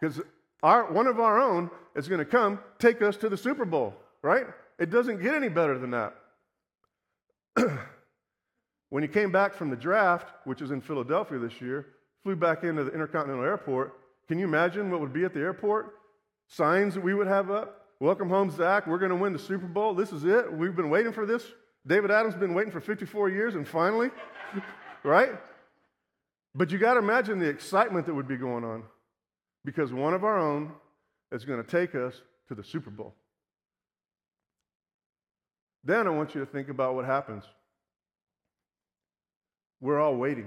because 0.00 0.20
one 0.60 1.06
of 1.06 1.20
our 1.20 1.40
own 1.40 1.70
is 1.94 2.08
going 2.08 2.18
to 2.20 2.24
come 2.24 2.58
take 2.78 3.02
us 3.02 3.16
to 3.18 3.28
the 3.28 3.36
Super 3.36 3.64
Bowl, 3.64 3.94
right? 4.22 4.46
It 4.78 4.90
doesn't 4.90 5.22
get 5.22 5.34
any 5.34 5.48
better 5.48 5.78
than 5.78 5.90
that. 5.90 6.14
when 8.90 9.02
he 9.02 9.08
came 9.08 9.30
back 9.30 9.54
from 9.54 9.70
the 9.70 9.76
draft, 9.76 10.32
which 10.44 10.62
is 10.62 10.70
in 10.70 10.80
Philadelphia 10.80 11.38
this 11.38 11.60
year, 11.60 11.86
flew 12.22 12.34
back 12.34 12.64
into 12.64 12.84
the 12.84 12.92
Intercontinental 12.92 13.44
Airport. 13.44 13.94
Can 14.26 14.38
you 14.38 14.46
imagine 14.46 14.90
what 14.90 15.00
would 15.00 15.12
be 15.12 15.24
at 15.24 15.34
the 15.34 15.40
airport? 15.40 15.94
Signs 16.48 16.94
that 16.94 17.02
we 17.02 17.14
would 17.14 17.26
have 17.26 17.50
up. 17.50 17.82
Welcome 18.00 18.28
home, 18.28 18.50
Zach. 18.50 18.86
We're 18.86 18.98
going 18.98 19.10
to 19.10 19.16
win 19.16 19.32
the 19.32 19.38
Super 19.38 19.66
Bowl. 19.66 19.94
This 19.94 20.12
is 20.12 20.24
it. 20.24 20.52
We've 20.52 20.74
been 20.74 20.90
waiting 20.90 21.12
for 21.12 21.26
this. 21.26 21.46
David 21.86 22.10
Adams 22.10 22.34
been 22.34 22.54
waiting 22.54 22.72
for 22.72 22.80
54 22.80 23.28
years, 23.28 23.54
and 23.54 23.68
finally, 23.68 24.10
right? 25.04 25.32
But 26.54 26.70
you 26.70 26.78
got 26.78 26.94
to 26.94 27.00
imagine 27.00 27.38
the 27.38 27.48
excitement 27.48 28.06
that 28.06 28.14
would 28.14 28.28
be 28.28 28.36
going 28.36 28.64
on 28.64 28.84
because 29.64 29.92
one 29.92 30.14
of 30.14 30.24
our 30.24 30.38
own 30.38 30.72
is 31.32 31.44
going 31.44 31.62
to 31.62 31.68
take 31.68 31.94
us 31.94 32.20
to 32.48 32.54
the 32.54 32.64
Super 32.64 32.90
Bowl. 32.90 33.14
Then 35.84 36.06
I 36.06 36.10
want 36.10 36.34
you 36.34 36.40
to 36.40 36.46
think 36.46 36.68
about 36.68 36.94
what 36.94 37.04
happens. 37.04 37.44
We're 39.80 40.00
all 40.00 40.16
waiting. 40.16 40.46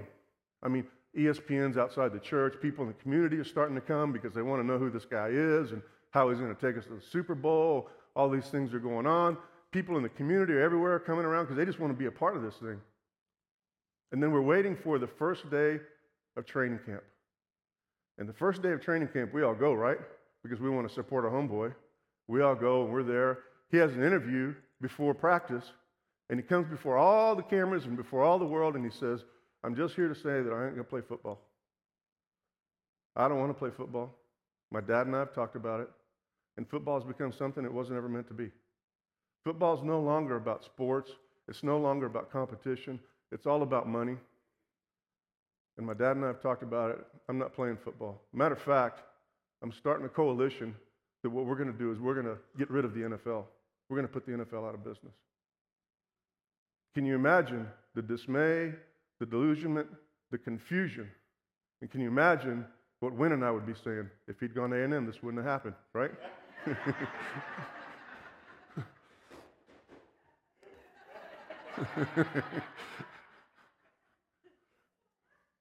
I 0.63 0.67
mean, 0.67 0.85
ESPN's 1.15 1.77
outside 1.77 2.11
the 2.11 2.19
church. 2.19 2.55
People 2.61 2.83
in 2.83 2.87
the 2.87 2.95
community 2.95 3.37
are 3.37 3.43
starting 3.43 3.75
to 3.75 3.81
come 3.81 4.11
because 4.11 4.33
they 4.33 4.41
want 4.41 4.61
to 4.61 4.65
know 4.65 4.79
who 4.79 4.89
this 4.89 5.05
guy 5.05 5.27
is 5.29 5.71
and 5.71 5.81
how 6.11 6.29
he's 6.29 6.39
going 6.39 6.55
to 6.55 6.61
take 6.61 6.77
us 6.77 6.85
to 6.85 6.95
the 6.95 7.01
Super 7.01 7.35
Bowl. 7.35 7.89
All 8.15 8.29
these 8.29 8.47
things 8.47 8.73
are 8.73 8.79
going 8.79 9.05
on. 9.05 9.37
People 9.71 9.97
in 9.97 10.03
the 10.03 10.09
community 10.09 10.53
are 10.53 10.61
everywhere 10.61 10.97
coming 10.99 11.25
around 11.25 11.45
because 11.45 11.57
they 11.57 11.65
just 11.65 11.79
want 11.79 11.93
to 11.93 11.97
be 11.97 12.05
a 12.05 12.11
part 12.11 12.35
of 12.35 12.41
this 12.41 12.55
thing. 12.55 12.79
And 14.11 14.21
then 14.21 14.31
we're 14.31 14.41
waiting 14.41 14.75
for 14.75 14.99
the 14.99 15.07
first 15.07 15.49
day 15.49 15.79
of 16.37 16.45
training 16.45 16.79
camp. 16.85 17.03
And 18.17 18.27
the 18.27 18.33
first 18.33 18.61
day 18.61 18.71
of 18.71 18.81
training 18.81 19.09
camp, 19.09 19.33
we 19.33 19.43
all 19.43 19.53
go, 19.53 19.73
right? 19.73 19.97
Because 20.43 20.59
we 20.59 20.69
want 20.69 20.87
to 20.87 20.93
support 20.93 21.25
our 21.25 21.31
homeboy. 21.31 21.73
We 22.27 22.41
all 22.41 22.55
go 22.55 22.83
and 22.83 22.91
we're 22.91 23.03
there. 23.03 23.39
He 23.69 23.77
has 23.77 23.91
an 23.93 24.03
interview 24.03 24.53
before 24.81 25.13
practice, 25.13 25.65
and 26.29 26.39
he 26.39 26.45
comes 26.45 26.67
before 26.69 26.97
all 26.97 27.35
the 27.35 27.43
cameras 27.43 27.85
and 27.85 27.97
before 27.97 28.23
all 28.23 28.39
the 28.39 28.45
world, 28.45 28.75
and 28.75 28.85
he 28.85 28.91
says, 28.91 29.23
I'm 29.63 29.75
just 29.75 29.95
here 29.95 30.07
to 30.07 30.15
say 30.15 30.41
that 30.41 30.53
I 30.53 30.65
ain't 30.65 30.75
going 30.75 30.77
to 30.77 30.83
play 30.83 31.01
football. 31.01 31.41
I 33.15 33.27
don't 33.27 33.39
want 33.39 33.49
to 33.49 33.57
play 33.57 33.71
football. 33.75 34.15
My 34.71 34.81
dad 34.81 35.07
and 35.07 35.15
I 35.15 35.19
have 35.19 35.33
talked 35.33 35.55
about 35.55 35.79
it, 35.79 35.89
and 36.57 36.67
football 36.69 36.99
has 36.99 37.07
become 37.07 37.31
something 37.31 37.65
it 37.65 37.73
wasn't 37.73 37.97
ever 37.97 38.09
meant 38.09 38.27
to 38.27 38.33
be. 38.33 38.51
Football 39.43 39.77
is 39.77 39.83
no 39.83 39.99
longer 39.99 40.35
about 40.35 40.63
sports, 40.63 41.11
it's 41.47 41.63
no 41.63 41.77
longer 41.77 42.05
about 42.05 42.31
competition. 42.31 42.99
It's 43.31 43.45
all 43.45 43.61
about 43.61 43.87
money. 43.87 44.17
And 45.77 45.85
my 45.85 45.93
dad 45.93 46.15
and 46.15 46.25
I 46.25 46.27
have 46.27 46.41
talked 46.41 46.63
about 46.63 46.91
it. 46.91 46.99
I'm 47.29 47.37
not 47.37 47.53
playing 47.53 47.77
football. 47.83 48.21
Matter 48.33 48.55
of 48.55 48.61
fact, 48.61 49.01
I'm 49.61 49.71
starting 49.71 50.05
a 50.05 50.09
coalition 50.09 50.75
that 51.23 51.29
what 51.29 51.45
we're 51.45 51.55
going 51.55 51.71
to 51.71 51.77
do 51.77 51.91
is 51.91 51.99
we're 51.99 52.13
going 52.13 52.25
to 52.25 52.37
get 52.57 52.69
rid 52.71 52.85
of 52.85 52.93
the 52.93 53.01
NFL. 53.01 53.43
We're 53.89 53.97
going 53.97 54.07
to 54.07 54.13
put 54.13 54.25
the 54.25 54.31
NFL 54.31 54.67
out 54.67 54.73
of 54.73 54.83
business. 54.83 55.13
Can 56.95 57.05
you 57.05 57.15
imagine 57.15 57.67
the 57.95 58.01
dismay, 58.01 58.73
the 59.19 59.25
delusionment, 59.25 59.87
the 60.31 60.37
confusion? 60.37 61.09
And 61.81 61.91
can 61.91 62.01
you 62.01 62.07
imagine 62.07 62.65
what 62.99 63.13
Win 63.13 63.33
and 63.33 63.45
I 63.45 63.51
would 63.51 63.67
be 63.67 63.73
saying 63.83 64.09
if 64.27 64.39
he'd 64.39 64.55
gone 64.55 64.71
to 64.71 64.81
A&M? 64.81 65.05
This 65.05 65.21
wouldn't 65.21 65.43
have 65.43 65.51
happened, 65.51 65.75
right? 65.93 66.11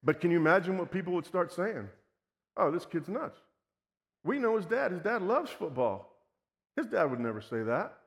But 0.06 0.20
can 0.20 0.30
you 0.30 0.36
imagine 0.38 0.78
what 0.78 0.92
people 0.92 1.12
would 1.14 1.26
start 1.26 1.52
saying? 1.52 1.88
Oh, 2.56 2.70
this 2.70 2.86
kid's 2.86 3.08
nuts. 3.08 3.40
We 4.24 4.38
know 4.38 4.56
his 4.56 4.64
dad. 4.64 4.92
His 4.92 5.00
dad 5.00 5.20
loves 5.20 5.50
football. 5.50 6.16
His 6.76 6.86
dad 6.86 7.10
would 7.10 7.18
never 7.18 7.40
say 7.40 7.64
that. 7.64 7.98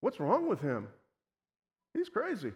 What's 0.00 0.18
wrong 0.18 0.48
with 0.48 0.60
him? 0.60 0.88
He's 1.94 2.08
crazy. 2.08 2.52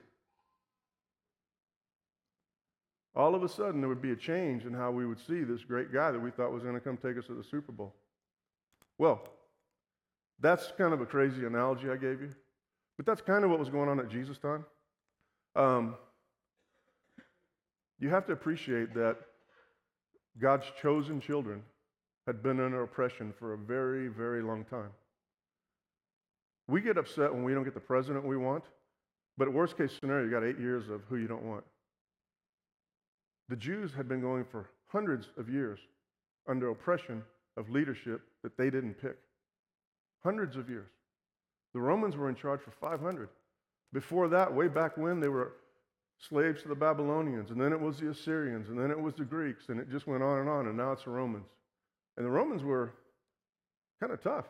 All 3.14 3.37
of 3.37 3.45
a 3.45 3.49
sudden, 3.49 3.81
there 3.81 3.88
would 3.88 4.02
be 4.02 4.11
a 4.11 4.17
change 4.17 4.64
in 4.64 4.75
how 4.75 4.90
we 4.90 5.07
would 5.07 5.21
see 5.21 5.45
this 5.45 5.62
great 5.62 5.93
guy 5.93 6.11
that 6.11 6.21
we 6.21 6.33
thought 6.33 6.52
was 6.52 6.64
going 6.64 6.75
to 6.75 6.81
come 6.81 6.97
take 6.97 7.17
us 7.17 7.26
to 7.26 7.35
the 7.35 7.45
Super 7.45 7.73
Bowl. 7.73 7.95
Well, 8.99 9.23
That's 10.40 10.73
kind 10.79 10.95
of 10.95 11.00
a 11.00 11.07
crazy 11.07 11.45
analogy 11.45 11.90
I 11.90 11.97
gave 11.97 12.21
you, 12.21 12.31
but 12.97 13.07
that's 13.07 13.21
kind 13.21 13.45
of 13.45 13.50
what 13.50 13.59
was 13.59 13.69
going 13.69 13.88
on 13.88 14.00
at 14.00 14.09
Jesus' 14.09 14.38
time. 14.38 14.64
Um, 15.55 15.97
you 18.00 18.09
have 18.09 18.26
to 18.26 18.33
appreciate 18.33 18.95
that 18.95 19.19
God's 20.38 20.66
chosen 20.80 21.21
children 21.21 21.62
had 22.26 22.42
been 22.42 22.61
under 22.61 22.83
oppression 22.83 23.33
for 23.38 23.52
a 23.52 23.59
very, 23.59 24.09
very 24.09 24.42
long 24.42 24.64
time. 24.64 24.90
We 26.66 26.80
get 26.80 26.97
upset 26.97 27.33
when 27.33 27.45
we 27.45 27.52
don't 27.52 27.64
get 27.64 27.75
the 27.75 27.80
president 27.80 28.25
we 28.25 28.37
want, 28.37 28.64
but 29.37 29.52
worst 29.52 29.76
case 29.76 29.92
scenario, 30.00 30.25
you 30.25 30.30
got 30.30 30.45
eight 30.45 30.59
years 30.59 30.88
of 30.88 31.02
who 31.09 31.16
you 31.16 31.26
don't 31.26 31.42
want. 31.42 31.64
The 33.49 33.57
Jews 33.57 33.92
had 33.92 34.09
been 34.09 34.21
going 34.21 34.45
for 34.45 34.71
hundreds 34.87 35.28
of 35.37 35.49
years 35.49 35.80
under 36.49 36.71
oppression 36.71 37.23
of 37.57 37.69
leadership 37.69 38.23
that 38.42 38.57
they 38.57 38.71
didn't 38.71 38.95
pick. 38.95 39.16
Hundreds 40.23 40.57
of 40.57 40.71
years. 40.71 40.88
The 41.75 41.80
Romans 41.80 42.16
were 42.16 42.28
in 42.28 42.35
charge 42.35 42.61
for 42.61 42.71
500. 42.71 43.28
Before 43.92 44.28
that, 44.28 44.54
way 44.54 44.69
back 44.69 44.97
when, 44.97 45.21
they 45.21 45.28
were 45.28 45.52
slaves 46.28 46.62
to 46.62 46.68
the 46.68 46.74
Babylonians, 46.74 47.50
and 47.50 47.60
then 47.60 47.72
it 47.72 47.80
was 47.80 47.98
the 47.98 48.10
Assyrians, 48.10 48.68
and 48.68 48.78
then 48.78 48.90
it 48.90 49.00
was 49.00 49.14
the 49.14 49.24
Greeks, 49.24 49.68
and 49.68 49.80
it 49.80 49.90
just 49.90 50.06
went 50.06 50.22
on 50.22 50.40
and 50.40 50.48
on, 50.48 50.66
and 50.66 50.76
now 50.76 50.92
it's 50.92 51.04
the 51.04 51.10
Romans. 51.10 51.46
And 52.16 52.26
the 52.26 52.30
Romans 52.30 52.62
were 52.62 52.92
kind 54.00 54.12
of 54.12 54.22
tough. 54.22 54.46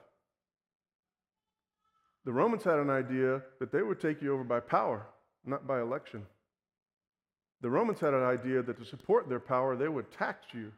The 2.24 2.32
Romans 2.32 2.64
had 2.64 2.78
an 2.78 2.90
idea 2.90 3.42
that 3.60 3.72
they 3.72 3.82
would 3.82 4.00
take 4.00 4.20
you 4.20 4.34
over 4.34 4.44
by 4.44 4.60
power, 4.60 5.06
not 5.44 5.66
by 5.66 5.80
election. 5.80 6.26
The 7.62 7.70
Romans 7.70 8.00
had 8.00 8.14
an 8.14 8.22
idea 8.22 8.62
that 8.62 8.78
to 8.78 8.84
support 8.84 9.28
their 9.28 9.40
power, 9.40 9.76
they 9.76 9.88
would 9.88 10.10
tax 10.10 10.46
you. 10.52 10.72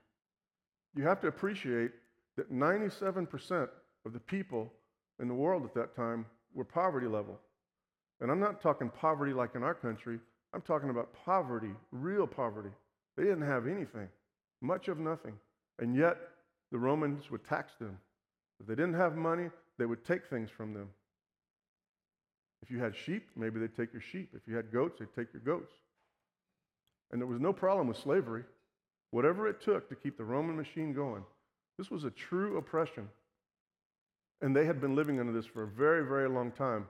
You 0.94 1.04
have 1.04 1.20
to 1.20 1.28
appreciate 1.28 1.92
that 2.37 2.52
97% 2.52 3.68
of 4.04 4.12
the 4.12 4.20
people 4.20 4.72
in 5.20 5.28
the 5.28 5.34
world 5.34 5.64
at 5.64 5.75
that 5.75 5.96
time 5.96 6.26
were 6.54 6.64
poverty 6.64 7.06
level. 7.06 7.38
And 8.20 8.30
I'm 8.30 8.40
not 8.40 8.61
talking 8.61 8.90
poverty 8.90 9.32
like 9.32 9.54
in 9.54 9.62
our 9.62 9.75
country, 9.75 10.18
I'm 10.54 10.62
talking 10.62 10.90
about 10.90 11.12
poverty, 11.25 11.71
real 11.90 12.26
poverty. 12.26 12.71
They 13.16 13.25
didn't 13.25 13.47
have 13.47 13.66
anything, 13.66 14.09
much 14.61 14.88
of 14.88 14.99
nothing. 14.99 15.35
And 15.78 15.97
yet, 15.97 16.18
the 16.71 16.78
Romans 16.78 17.30
would 17.30 17.44
tax 17.44 17.73
them. 17.78 17.99
If 18.61 18.66
they 18.66 18.75
didn't 18.75 18.94
have 18.94 19.16
money, 19.16 19.50
they 19.78 19.87
would 19.87 20.04
take 20.04 20.26
things 20.26 20.50
from 20.50 20.75
them. 20.75 20.88
If 22.62 22.71
you 22.71 22.78
had 22.78 22.94
sheep, 22.97 23.28
maybe 23.37 23.59
they'd 23.59 23.76
take 23.76 23.92
your 23.92 24.02
sheep. 24.02 24.30
If 24.35 24.42
you 24.47 24.54
had 24.54 24.73
goats, 24.73 24.99
they'd 24.99 25.14
take 25.14 25.32
your 25.32 25.42
goats. 25.42 25.75
And 27.11 27.21
there 27.21 27.26
was 27.26 27.40
no 27.40 27.52
problem 27.52 27.88
with 27.88 27.97
slavery. 27.97 28.44
Whatever 29.11 29.49
it 29.49 29.61
took 29.61 29.88
to 29.88 29.94
keep 29.94 30.16
the 30.16 30.25
Roman 30.25 30.56
machine 30.56 30.94
going, 30.94 31.25
this 31.76 31.90
was 31.90 32.04
a 32.04 32.11
true 32.11 32.56
oppression. 32.56 33.09
And 34.40 34.56
they 34.56 34.64
had 34.64 34.80
been 34.80 34.94
living 34.94 35.21
under 35.21 35.32
this 35.32 35.47
for 35.47 35.64
a 35.64 35.66
very, 35.66 36.06
very 36.06 36.28
long 36.28 36.50
time, 36.52 36.87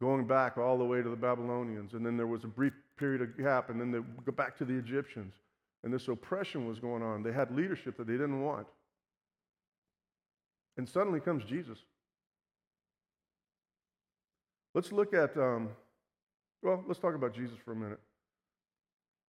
going 0.00 0.26
back 0.26 0.58
all 0.58 0.78
the 0.78 0.84
way 0.84 1.02
to 1.02 1.08
the 1.08 1.16
Babylonians. 1.16 1.92
And 1.94 2.04
then 2.04 2.16
there 2.16 2.26
was 2.26 2.44
a 2.44 2.48
brief 2.48 2.72
period 3.00 3.22
of 3.22 3.36
gap, 3.36 3.70
and 3.70 3.80
then 3.80 3.90
they 3.90 3.98
go 4.24 4.32
back 4.32 4.56
to 4.58 4.64
the 4.64 4.74
Egyptians. 4.74 5.34
And 5.82 5.92
this 5.92 6.06
oppression 6.08 6.68
was 6.68 6.78
going 6.78 7.02
on. 7.02 7.22
They 7.22 7.32
had 7.32 7.50
leadership 7.56 7.96
that 7.96 8.06
they 8.06 8.12
didn't 8.12 8.42
want. 8.42 8.66
And 10.76 10.86
suddenly 10.86 11.20
comes 11.20 11.42
Jesus. 11.44 11.78
Let's 14.74 14.92
look 14.92 15.14
at, 15.14 15.36
um, 15.36 15.70
well, 16.62 16.84
let's 16.86 17.00
talk 17.00 17.14
about 17.14 17.34
Jesus 17.34 17.56
for 17.64 17.72
a 17.72 17.76
minute. 17.76 17.98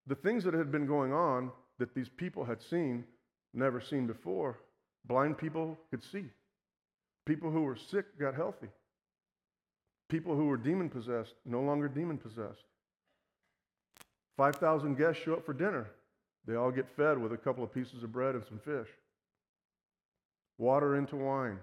The 0.08 0.16
things 0.16 0.44
that 0.44 0.54
had 0.54 0.72
been 0.72 0.86
going 0.86 1.14
on 1.14 1.52
that 1.80 1.96
these 1.96 2.10
people 2.10 2.44
had 2.44 2.62
seen, 2.62 3.06
never 3.54 3.80
seen 3.80 4.06
before, 4.06 4.60
blind 5.06 5.38
people 5.38 5.80
could 5.90 6.04
see. 6.04 6.26
People 7.26 7.50
who 7.50 7.62
were 7.62 7.78
sick 7.78 8.20
got 8.20 8.36
healthy. 8.36 8.68
People 10.10 10.36
who 10.36 10.46
were 10.46 10.58
demon 10.58 10.90
possessed, 10.90 11.36
no 11.46 11.62
longer 11.62 11.88
demon 11.88 12.18
possessed. 12.18 12.66
5,000 14.42 14.96
guests 14.96 15.22
show 15.22 15.34
up 15.34 15.46
for 15.46 15.54
dinner. 15.54 15.86
They 16.48 16.56
all 16.56 16.72
get 16.72 16.90
fed 16.98 17.22
with 17.22 17.32
a 17.32 17.38
couple 17.38 17.64
of 17.64 17.72
pieces 17.72 18.02
of 18.02 18.12
bread 18.12 18.34
and 18.34 18.44
some 18.44 18.58
fish. 18.58 18.88
Water 20.58 20.96
into 20.96 21.16
wine. 21.16 21.60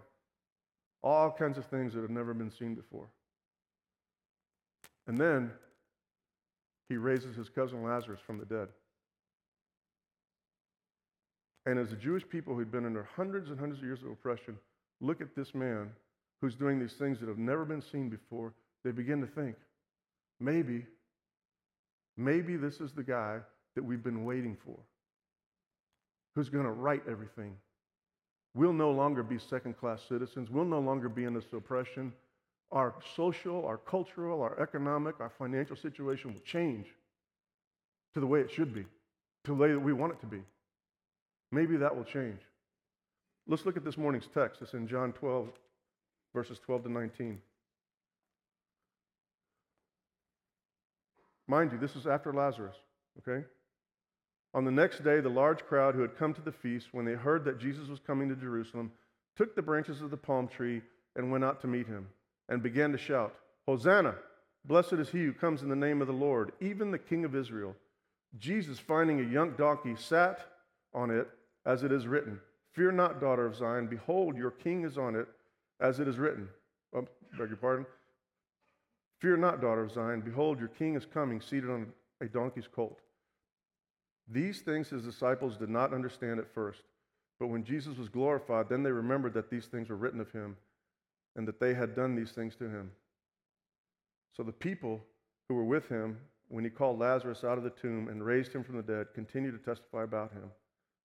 All 1.03 1.33
kinds 1.33 1.59
of 1.59 1.67
things 1.67 1.93
that 1.95 2.03
have 2.03 2.11
never 2.11 2.33
been 2.35 2.53
seen 2.53 2.77
before. 2.77 3.09
And 5.09 5.19
then 5.19 5.51
he 6.89 6.97
raises 6.97 7.35
his 7.35 7.49
cousin 7.49 7.83
Lazarus 7.83 8.21
from 8.25 8.39
the 8.39 8.45
dead. 8.45 8.69
And 11.67 11.81
as 11.81 11.91
the 11.91 11.97
Jewish 11.97 12.29
people 12.29 12.55
who'd 12.55 12.71
been 12.71 12.87
under 12.87 13.09
hundreds 13.17 13.51
and 13.51 13.59
hundreds 13.59 13.81
of 13.81 13.87
years 13.87 14.03
of 14.05 14.13
oppression 14.13 14.57
look 15.01 15.21
at 15.21 15.35
this 15.35 15.53
man 15.53 15.91
who's 16.41 16.55
doing 16.55 16.79
these 16.79 16.93
things 16.93 17.19
that 17.19 17.29
have 17.29 17.39
never 17.39 17.65
been 17.65 17.83
seen 17.83 18.09
before, 18.09 18.55
they 18.85 18.93
begin 18.93 19.21
to 19.21 19.27
think, 19.27 19.57
maybe, 20.39 20.87
maybe 22.19 22.57
this 22.57 22.81
is 22.81 22.93
the 22.93 23.03
guy 23.03 23.39
that 23.75 23.85
we've 23.85 24.03
been 24.03 24.25
waiting 24.25 24.57
for, 24.65 24.77
who's 26.35 26.49
going 26.51 26.65
to 26.65 26.73
right 26.73 27.03
everything. 27.09 27.57
We'll 28.55 28.73
no 28.73 28.91
longer 28.91 29.23
be 29.23 29.39
second 29.39 29.79
class 29.79 30.03
citizens. 30.09 30.51
We'll 30.51 30.65
no 30.65 30.81
longer 30.81 31.09
be 31.09 31.25
in 31.25 31.33
this 31.33 31.45
oppression. 31.53 32.13
Our 32.73 32.95
social, 33.17 33.65
our 33.65 33.79
cultural, 33.79 34.43
our 34.43 34.61
economic, 34.61 35.21
our 35.21 35.31
financial 35.39 35.77
situation 35.77 36.35
will 36.35 36.41
change 36.41 36.87
to 38.15 38.21
the 38.21 38.27
way 38.27 38.41
it 38.41 38.51
should 38.51 38.75
be, 38.75 38.83
to 39.45 39.53
the 39.53 39.55
way 39.55 39.73
that 39.73 39.81
we 39.81 39.93
want 39.93 40.13
it 40.13 40.21
to 40.21 40.27
be. 40.27 40.43
Maybe 41.53 41.77
that 41.77 41.97
will 41.97 42.05
change. 42.05 42.41
Let's 43.47 43.65
look 43.65 43.77
at 43.77 43.85
this 43.85 43.97
morning's 43.97 44.29
text. 44.35 44.61
It's 44.61 44.75
in 44.75 44.87
John 44.87 45.13
12, 45.13 45.49
verses 46.35 46.59
12 46.59 46.85
to 46.85 46.93
19. 46.93 47.41
Mind 51.49 51.73
you, 51.73 51.79
this 51.79 51.97
is 51.97 52.07
after 52.07 52.33
Lazarus, 52.33 52.77
okay? 53.19 53.45
On 54.55 54.65
the 54.65 54.71
next 54.71 55.03
day, 55.03 55.21
the 55.21 55.29
large 55.29 55.65
crowd 55.65 55.95
who 55.95 56.03
had 56.03 56.17
come 56.17 56.33
to 56.35 56.43
the 56.43 56.53
feast, 56.53 56.89
when 56.93 57.05
they 57.05 57.15
heard 57.15 57.45
that 57.45 57.59
Jesus 57.59 57.89
was 57.89 57.99
coming 57.99 58.29
to 58.29 58.37
Jerusalem, 58.37 58.93
took 59.37 59.57
the 59.57 59.63
branches 59.63 60.03
of 60.03 60.11
the 60.11 60.17
palm 60.17 60.47
tree 60.47 60.83
and 61.17 61.33
went 61.33 61.45
out 61.45 61.61
to 61.63 61.67
meet 61.67 61.87
him, 61.87 62.07
and 62.49 62.63
began 62.63 62.93
to 62.93 62.99
shout, 62.99 63.35
Hosanna! 63.67 64.15
Blessed 64.65 64.95
is 64.95 65.09
he 65.09 65.25
who 65.25 65.33
comes 65.33 65.63
in 65.63 65.69
the 65.69 65.77
name 65.77 66.01
of 66.03 66.07
the 66.07 66.13
Lord, 66.13 66.53
even 66.61 66.91
the 66.91 66.99
King 66.99 67.25
of 67.25 67.35
Israel. 67.35 67.75
Jesus, 68.39 68.79
finding 68.79 69.21
a 69.21 69.25
young 69.25 69.53
donkey, 69.53 69.97
sat 69.97 70.41
on 70.93 71.11
it, 71.11 71.29
as 71.65 71.83
it 71.83 71.93
is 71.93 72.07
written, 72.07 72.41
Fear 72.73 72.93
not, 72.93 73.21
daughter 73.21 73.47
of 73.47 73.57
Zion, 73.57 73.87
behold, 73.87 74.37
your 74.37 74.51
king 74.51 74.85
is 74.85 74.99
on 74.99 75.17
it, 75.17 75.27
as 75.81 76.01
it 76.01 76.09
is 76.09 76.19
written. 76.19 76.49
Oh, 76.95 77.07
beg 77.39 77.49
your 77.49 77.57
pardon. 77.57 77.87
Fear 79.21 79.39
not, 79.39 79.61
daughter 79.61 79.83
of 79.83 79.93
Zion, 79.93 80.21
behold, 80.21 80.59
your 80.59 80.69
king 80.69 80.95
is 80.95 81.07
coming, 81.07 81.41
seated 81.41 81.71
on 81.71 81.93
a 82.21 82.27
donkey's 82.27 82.69
colt. 82.69 83.01
These 84.29 84.61
things 84.61 84.91
his 84.91 85.03
disciples 85.03 85.57
did 85.57 85.71
not 85.71 85.93
understand 85.93 86.39
at 86.39 86.53
first, 86.53 86.83
but 87.41 87.49
when 87.49 87.65
Jesus 87.65 87.97
was 87.97 88.09
glorified, 88.09 88.69
then 88.69 88.83
they 88.83 88.93
remembered 88.93 89.35
that 89.35 89.51
these 89.51 89.67
things 89.67 89.89
were 89.89 89.97
written 89.97 90.21
of 90.21 90.31
him 90.31 90.57
and 91.37 91.49
that 91.49 91.61
they 91.61 91.75
had 91.75 91.97
done 91.97 92.15
these 92.15 92.33
things 92.33 92.55
to 92.57 92.65
him. 92.69 92.91
So 94.37 94.43
the 94.43 94.53
people 94.53 95.01
who 95.49 95.55
were 95.55 95.65
with 95.65 95.89
him 95.89 96.19
when 96.49 96.65
he 96.65 96.71
called 96.71 96.99
Lazarus 96.99 97.45
out 97.45 97.59
of 97.59 97.65
the 97.65 97.71
tomb 97.71 98.09
and 98.09 98.25
raised 98.25 98.53
him 98.53 98.65
from 98.65 98.77
the 98.77 98.83
dead 98.83 99.09
continued 99.15 99.53
to 99.53 99.65
testify 99.65 100.05
about 100.05 100.33
him. 100.33 100.51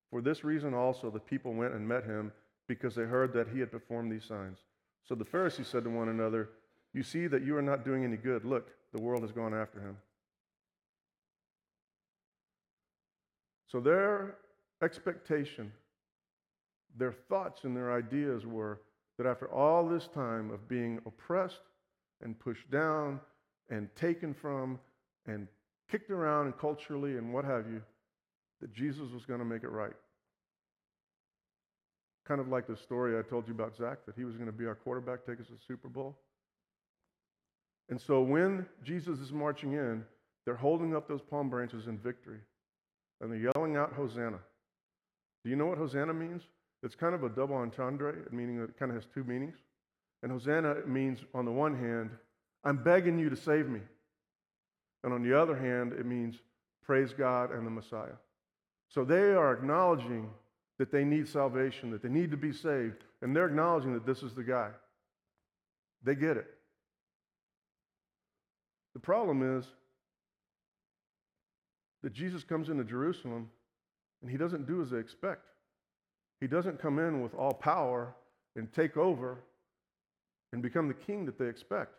For 0.10 0.22
this 0.22 0.43
reason 0.43 0.74
also 0.74 1.10
the 1.10 1.20
people 1.20 1.53
went 1.53 1.74
and 1.74 1.88
met 1.88 2.03
him 2.03 2.32
because 2.67 2.96
they 2.96 3.03
heard 3.03 3.34
that 3.34 3.48
he 3.50 3.60
had 3.60 3.72
performed 3.72 4.12
these 4.12 4.25
signs. 4.25 4.60
So 5.08 5.15
the 5.15 5.25
Pharisees 5.25 5.67
said 5.67 5.84
to 5.84 5.89
one 5.89 6.10
another, 6.10 6.50
You 6.94 7.04
see 7.04 7.28
that 7.28 7.44
you 7.44 7.58
are 7.58 7.62
not 7.62 7.84
doing 7.84 8.04
any 8.04 8.18
good. 8.18 8.46
Look, 8.46 8.70
the 8.92 9.02
world 9.02 9.24
has 9.24 9.32
gone 9.32 9.54
after 9.54 9.80
him. 9.80 9.98
So 13.68 13.80
their 13.80 14.36
expectation, 14.84 15.72
their 16.96 17.12
thoughts, 17.12 17.64
and 17.64 17.76
their 17.76 17.92
ideas 17.92 18.46
were 18.46 18.82
that 19.18 19.26
after 19.26 19.52
all 19.52 19.88
this 19.88 20.08
time 20.14 20.52
of 20.52 20.68
being 20.68 21.00
oppressed 21.06 21.62
and 22.22 22.40
pushed 22.40 22.70
down 22.70 23.20
and 23.70 23.90
taken 23.96 24.34
from 24.34 24.80
and 25.26 25.48
kicked 25.90 26.12
around 26.12 26.46
and 26.46 26.58
culturally 26.58 27.18
and 27.18 27.34
what 27.34 27.46
have 27.46 27.66
you, 27.68 27.82
that 28.62 28.74
Jesus 28.74 29.12
was 29.12 29.26
going 29.26 29.40
to 29.40 29.46
make 29.46 29.64
it 29.64 29.70
right. 29.70 29.94
Kind 32.28 32.40
of 32.40 32.48
like 32.48 32.68
the 32.68 32.78
story 32.78 33.18
I 33.18 33.22
told 33.22 33.48
you 33.48 33.54
about 33.54 33.76
Zach, 33.76 34.06
that 34.06 34.16
he 34.16 34.24
was 34.24 34.36
going 34.36 34.48
to 34.48 34.54
be 34.56 34.66
our 34.66 34.76
quarterback, 34.76 35.26
take 35.26 35.40
us 35.40 35.48
to 35.48 35.54
the 35.54 35.60
Super 35.68 35.90
Bowl. 35.90 36.18
And 37.90 38.00
so 38.00 38.22
when 38.22 38.66
Jesus 38.84 39.20
is 39.20 39.32
marching 39.32 39.74
in, 39.74 40.04
they're 40.46 40.56
holding 40.56 40.96
up 40.96 41.08
those 41.08 41.22
palm 41.22 41.50
branches 41.50 41.88
in 41.88 41.98
victory. 41.98 42.40
And 43.22 43.32
they're 43.32 43.52
yelling 43.56 43.78
out, 43.78 43.94
Hosanna. 43.94 44.40
Do 45.44 45.50
you 45.50 45.56
know 45.56 45.66
what 45.66 45.78
Hosanna 45.78 46.13
means? 46.13 46.44
It's 46.82 46.96
kind 46.96 47.16
of 47.16 47.24
a 47.24 47.30
double 47.30 47.56
entendre, 47.56 48.16
meaning 48.32 48.60
it 48.60 48.78
kind 48.78 48.92
of 48.92 48.96
has 48.96 49.06
two 49.13 49.24
meanings. 49.24 49.56
And 50.22 50.32
Hosanna 50.32 50.86
means, 50.86 51.20
on 51.34 51.46
the 51.46 51.52
one 51.52 51.78
hand, 51.78 52.10
I'm 52.63 52.84
begging 52.84 53.20
you 53.20 53.30
to 53.30 53.36
save 53.36 53.68
me. 53.68 53.82
And 55.04 55.13
on 55.13 55.24
the 55.24 55.38
other 55.40 55.56
hand, 55.56 55.94
it 55.94 56.06
means 56.06 56.36
praise 56.86 57.13
God 57.13 57.52
and 57.52 57.66
the 57.66 57.72
Messiah. 57.72 58.16
So 58.90 59.04
they 59.04 59.34
are 59.34 59.54
acknowledging 59.54 60.30
that 60.80 60.92
they 60.92 61.04
need 61.04 61.28
salvation, 61.28 61.92
that 61.92 62.02
they 62.02 62.10
need 62.10 62.32
to 62.32 62.38
be 62.38 62.52
saved, 62.52 63.04
and 63.22 63.36
they're 63.36 63.48
acknowledging 63.48 63.94
that 63.94 64.06
this 64.06 64.24
is 64.24 64.34
the 64.34 64.44
guy. 64.44 64.70
They 66.04 66.16
get 66.16 66.38
it. 66.38 66.48
The 68.94 69.00
problem 69.00 69.58
is 69.58 69.66
that 72.04 72.14
Jesus 72.14 72.44
comes 72.44 72.70
into 72.70 72.84
Jerusalem 72.84 73.50
and 74.22 74.30
he 74.30 74.38
doesn't 74.38 74.68
do 74.68 74.82
as 74.82 74.92
they 74.92 75.00
expect. 75.00 75.46
He 76.42 76.48
doesn't 76.48 76.82
come 76.82 77.00
in 77.00 77.22
with 77.22 77.34
all 77.34 77.54
power 77.54 78.14
and 78.56 78.72
take 78.72 78.98
over 78.98 79.40
and 80.52 80.62
become 80.62 80.88
the 80.88 80.94
king 80.94 81.26
that 81.26 81.40
they 81.40 81.48
expect. 81.48 81.96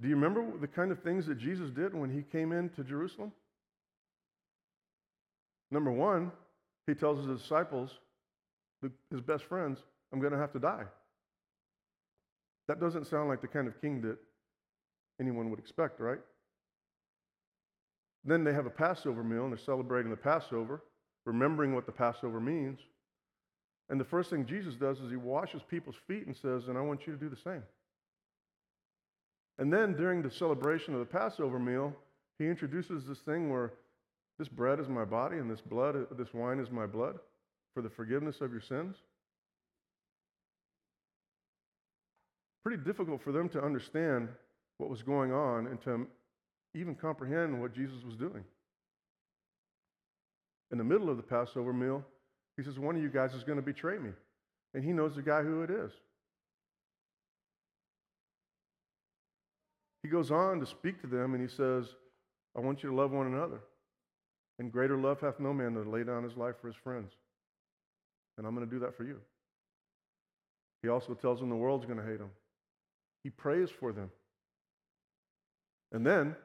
Do 0.00 0.08
you 0.08 0.14
remember 0.14 0.44
the 0.60 0.68
kind 0.68 0.92
of 0.92 1.02
things 1.02 1.26
that 1.26 1.38
Jesus 1.38 1.70
did 1.70 1.92
when 1.92 2.10
he 2.10 2.22
came 2.22 2.52
into 2.52 2.84
Jerusalem? 2.84 3.32
Number 5.70 5.90
one, 5.90 6.30
he 6.86 6.94
tells 6.94 7.26
his 7.26 7.40
disciples, 7.40 7.98
his 9.10 9.20
best 9.20 9.44
friends, 9.44 9.78
I'm 10.12 10.20
going 10.20 10.32
to 10.32 10.38
have 10.38 10.52
to 10.52 10.60
die. 10.60 10.84
That 12.68 12.80
doesn't 12.80 13.06
sound 13.06 13.28
like 13.28 13.40
the 13.40 13.48
kind 13.48 13.66
of 13.66 13.80
king 13.80 14.00
that 14.02 14.18
anyone 15.20 15.50
would 15.50 15.58
expect, 15.58 16.00
right? 16.00 16.20
Then 18.24 18.44
they 18.44 18.52
have 18.52 18.66
a 18.66 18.70
Passover 18.70 19.22
meal 19.22 19.44
and 19.44 19.52
they're 19.52 19.58
celebrating 19.58 20.10
the 20.10 20.16
Passover, 20.16 20.82
remembering 21.24 21.74
what 21.74 21.86
the 21.86 21.92
Passover 21.92 22.40
means. 22.40 22.80
And 23.90 23.98
the 23.98 24.04
first 24.04 24.30
thing 24.30 24.44
Jesus 24.44 24.74
does 24.74 25.00
is 25.00 25.10
he 25.10 25.16
washes 25.16 25.62
people's 25.68 25.96
feet 26.06 26.26
and 26.26 26.36
says, 26.36 26.68
And 26.68 26.76
I 26.76 26.82
want 26.82 27.06
you 27.06 27.12
to 27.14 27.18
do 27.18 27.30
the 27.30 27.36
same. 27.36 27.62
And 29.58 29.72
then 29.72 29.94
during 29.94 30.22
the 30.22 30.30
celebration 30.30 30.94
of 30.94 31.00
the 31.00 31.06
Passover 31.06 31.58
meal, 31.58 31.96
he 32.38 32.46
introduces 32.46 33.06
this 33.06 33.18
thing 33.20 33.50
where 33.50 33.72
this 34.38 34.48
bread 34.48 34.78
is 34.78 34.88
my 34.88 35.04
body 35.04 35.38
and 35.38 35.50
this 35.50 35.60
blood, 35.60 36.06
this 36.16 36.32
wine 36.32 36.60
is 36.60 36.70
my 36.70 36.86
blood 36.86 37.18
for 37.74 37.82
the 37.82 37.90
forgiveness 37.90 38.40
of 38.40 38.52
your 38.52 38.60
sins. 38.60 38.96
Pretty 42.62 42.82
difficult 42.82 43.22
for 43.22 43.32
them 43.32 43.48
to 43.48 43.62
understand 43.62 44.28
what 44.78 44.88
was 44.88 45.02
going 45.02 45.32
on 45.32 45.66
and 45.66 45.80
to 45.82 46.06
even 46.74 46.94
comprehend 46.94 47.60
what 47.60 47.74
Jesus 47.74 48.02
was 48.04 48.16
doing. 48.16 48.44
In 50.70 50.78
the 50.78 50.84
middle 50.84 51.10
of 51.10 51.16
the 51.16 51.22
Passover 51.22 51.72
meal, 51.72 52.04
he 52.56 52.62
says, 52.62 52.78
One 52.78 52.96
of 52.96 53.02
you 53.02 53.08
guys 53.08 53.34
is 53.34 53.44
going 53.44 53.56
to 53.56 53.62
betray 53.62 53.98
me. 53.98 54.10
And 54.74 54.84
he 54.84 54.92
knows 54.92 55.14
the 55.14 55.22
guy 55.22 55.42
who 55.42 55.62
it 55.62 55.70
is. 55.70 55.90
He 60.02 60.08
goes 60.08 60.30
on 60.30 60.60
to 60.60 60.66
speak 60.66 61.00
to 61.00 61.06
them 61.06 61.34
and 61.34 61.42
he 61.42 61.54
says, 61.54 61.86
I 62.56 62.60
want 62.60 62.82
you 62.82 62.90
to 62.90 62.94
love 62.96 63.10
one 63.10 63.26
another. 63.26 63.60
And 64.58 64.72
greater 64.72 64.96
love 64.96 65.20
hath 65.20 65.40
no 65.40 65.52
man 65.52 65.74
than 65.74 65.84
to 65.84 65.90
lay 65.90 66.04
down 66.04 66.24
his 66.24 66.36
life 66.36 66.54
for 66.60 66.66
his 66.66 66.76
friends. 66.76 67.12
And 68.36 68.46
I'm 68.46 68.54
going 68.54 68.66
to 68.66 68.72
do 68.72 68.80
that 68.80 68.96
for 68.96 69.04
you. 69.04 69.20
He 70.82 70.88
also 70.88 71.14
tells 71.14 71.40
them 71.40 71.48
the 71.48 71.56
world's 71.56 71.86
going 71.86 71.98
to 71.98 72.04
hate 72.04 72.20
him. 72.20 72.30
He 73.24 73.30
prays 73.30 73.68
for 73.70 73.92
them. 73.92 74.10
And 75.92 76.06
then, 76.06 76.36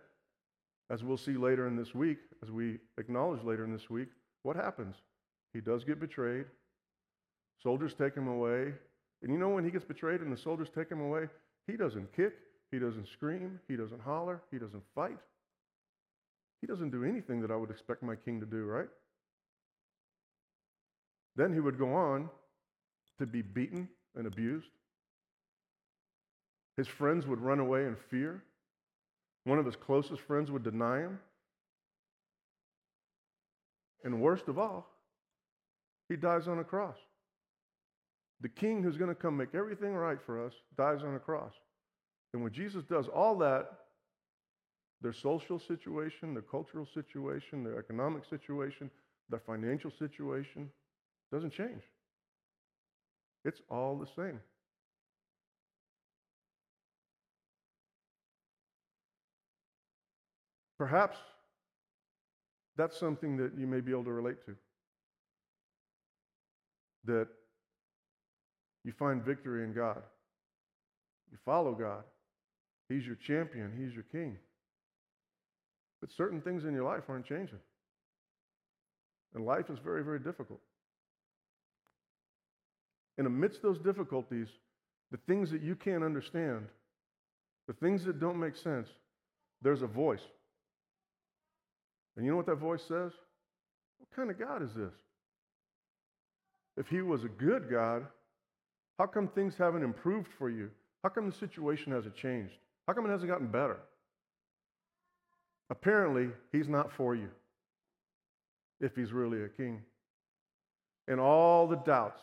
as 0.90 1.04
we'll 1.04 1.18
see 1.18 1.34
later 1.34 1.68
in 1.68 1.76
this 1.76 1.94
week, 1.94 2.20
as 2.42 2.52
we 2.52 2.80
acknowledge 2.98 3.44
later 3.44 3.64
in 3.64 3.74
this 3.74 3.90
week, 3.90 4.10
what 4.44 4.56
happens? 4.56 4.96
He 5.54 5.62
does 5.62 5.84
get 5.84 6.00
betrayed. 6.00 6.46
Soldiers 7.62 7.94
take 7.94 8.16
him 8.16 8.28
away. 8.28 8.74
And 9.22 9.32
you 9.32 9.38
know 9.38 9.50
when 9.50 9.64
he 9.64 9.72
gets 9.72 9.86
betrayed 9.86 10.22
and 10.22 10.32
the 10.32 10.38
soldiers 10.38 10.70
take 10.74 10.90
him 10.90 11.00
away, 11.00 11.28
he 11.68 11.78
doesn't 11.78 12.14
kick, 12.14 12.34
he 12.72 12.80
doesn't 12.80 13.08
scream, 13.08 13.60
he 13.68 13.76
doesn't 13.76 14.02
holler, 14.02 14.42
he 14.52 14.58
doesn't 14.60 14.84
fight. 14.94 15.18
He 16.60 16.68
doesn't 16.68 16.92
do 16.92 17.04
anything 17.04 17.42
that 17.42 17.52
I 17.52 17.56
would 17.56 17.70
expect 17.70 18.04
my 18.04 18.16
king 18.16 18.40
to 18.40 18.46
do, 18.46 18.64
right? 18.66 18.90
Then 21.36 21.54
he 21.54 21.60
would 21.60 21.78
go 21.78 21.94
on 21.94 22.30
to 23.20 23.26
be 23.26 23.42
beaten 23.42 23.90
and 24.16 24.28
abused. 24.28 24.70
His 26.78 26.88
friends 26.88 27.28
would 27.28 27.40
run 27.40 27.60
away 27.60 27.86
in 27.86 27.96
fear. 28.10 28.44
One 29.46 29.60
of 29.60 29.66
his 29.66 29.76
closest 29.76 30.22
friends 30.22 30.52
would 30.52 30.64
deny 30.64 31.00
him. 31.00 31.20
And 34.04 34.22
worst 34.22 34.48
of 34.48 34.58
all, 34.58 34.88
he 36.10 36.16
dies 36.16 36.48
on 36.48 36.60
a 36.60 36.64
cross. 36.64 36.98
The 38.42 38.50
king 38.50 38.84
who's 38.84 38.98
going 38.98 39.10
to 39.10 39.16
come 39.16 39.38
make 39.38 39.56
everything 39.56 39.94
right 39.94 40.18
for 40.26 40.46
us 40.46 40.54
dies 40.78 41.02
on 41.04 41.16
a 41.16 41.20
cross. 41.20 41.54
And 42.34 42.44
when 42.44 42.52
Jesus 42.52 42.84
does 42.90 43.08
all 43.08 43.38
that, 43.38 43.70
their 45.02 45.14
social 45.14 45.60
situation, 45.60 46.34
their 46.34 46.42
cultural 46.42 46.88
situation, 46.94 47.64
their 47.64 47.78
economic 47.78 48.24
situation, 48.30 48.90
their 49.30 49.42
financial 49.46 49.92
situation 49.98 50.70
doesn't 51.32 51.54
change. 51.54 51.82
It's 53.46 53.62
all 53.70 53.98
the 53.98 54.08
same. 54.16 54.40
Perhaps 60.84 61.18
that's 62.76 63.00
something 63.00 63.38
that 63.38 63.58
you 63.58 63.66
may 63.66 63.80
be 63.80 63.92
able 63.92 64.04
to 64.04 64.12
relate 64.12 64.46
to. 64.46 64.54
That 67.06 67.30
you 68.84 68.92
find 68.92 69.24
victory 69.24 69.64
in 69.64 69.72
God. 69.72 70.02
You 71.32 71.38
follow 71.46 71.72
God. 71.72 72.04
He's 72.90 73.06
your 73.06 73.16
champion, 73.16 73.72
He's 73.80 73.94
your 73.94 74.04
king. 74.12 74.36
But 76.02 76.12
certain 76.12 76.42
things 76.42 76.66
in 76.66 76.74
your 76.74 76.84
life 76.84 77.04
aren't 77.08 77.28
changing. 77.28 77.60
And 79.36 79.46
life 79.46 79.70
is 79.70 79.80
very, 79.80 80.04
very 80.04 80.20
difficult. 80.20 80.60
And 83.18 83.26
amidst 83.26 83.62
those 83.62 83.80
difficulties, 83.80 84.50
the 85.12 85.20
things 85.30 85.50
that 85.52 85.62
you 85.62 85.76
can't 85.76 86.04
understand, 86.04 86.66
the 87.70 87.74
things 87.74 88.04
that 88.04 88.20
don't 88.20 88.38
make 88.38 88.58
sense, 88.58 88.90
there's 89.62 89.82
a 89.82 89.88
voice. 89.88 90.20
And 92.16 92.26
you 92.26 92.32
know 92.32 92.38
what 92.38 92.46
that 92.46 92.56
voice 92.56 92.82
says? 92.82 93.12
What 94.00 94.16
kind 94.16 94.30
of 94.30 94.40
God 94.40 94.62
is 94.62 94.74
this? 94.76 94.94
If 96.78 96.88
he 96.88 97.02
was 97.02 97.24
a 97.24 97.30
good 97.30 97.70
God, 97.70 98.06
how 99.00 99.06
come 99.06 99.28
things 99.28 99.56
haven't 99.58 99.84
improved 99.84 100.28
for 100.38 100.50
you? 100.50 100.70
How 101.04 101.10
come 101.10 101.30
the 101.30 101.36
situation 101.36 101.92
hasn't 101.92 102.16
changed? 102.16 102.54
How 102.88 102.94
come 102.94 103.06
it 103.06 103.10
hasn't 103.10 103.30
gotten 103.30 103.48
better? 103.48 103.78
Apparently, 105.70 106.30
he's 106.52 106.68
not 106.68 106.92
for 106.92 107.16
you 107.16 107.30
if 108.80 108.96
he's 108.96 109.12
really 109.12 109.44
a 109.44 109.48
king. 109.48 109.82
And 111.08 111.20
all 111.20 111.68
the 111.68 111.78
doubts 111.78 112.22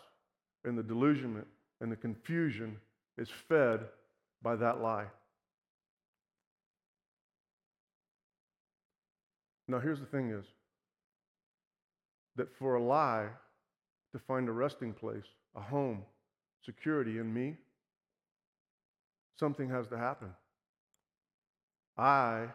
and 0.65 0.77
the 0.77 0.83
delusionment 0.83 1.47
and 1.81 1.91
the 1.91 1.97
confusion 1.97 2.77
is 3.19 3.29
fed 3.49 3.81
by 4.43 4.57
that 4.57 4.81
lie. 4.81 5.07
Now, 9.71 9.79
here's 9.79 10.01
the 10.01 10.07
thing 10.07 10.31
is 10.31 10.45
that 12.35 12.49
for 12.59 12.75
a 12.75 12.83
lie 12.83 13.29
to 14.13 14.19
find 14.19 14.49
a 14.49 14.53
resting 14.53 14.93
place, 14.93 15.25
a 15.55 15.61
home, 15.61 16.03
security 16.65 17.19
in 17.19 17.33
me, 17.33 17.57
something 19.39 19.71
has 19.71 19.87
to 19.89 19.97
happen. 19.97 20.31
I 21.97 22.47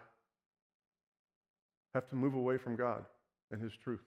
have 1.93 2.09
to 2.09 2.17
move 2.17 2.33
away 2.33 2.57
from 2.57 2.75
God 2.75 3.05
and 3.49 3.61
His 3.61 3.71
truth. 3.81 4.03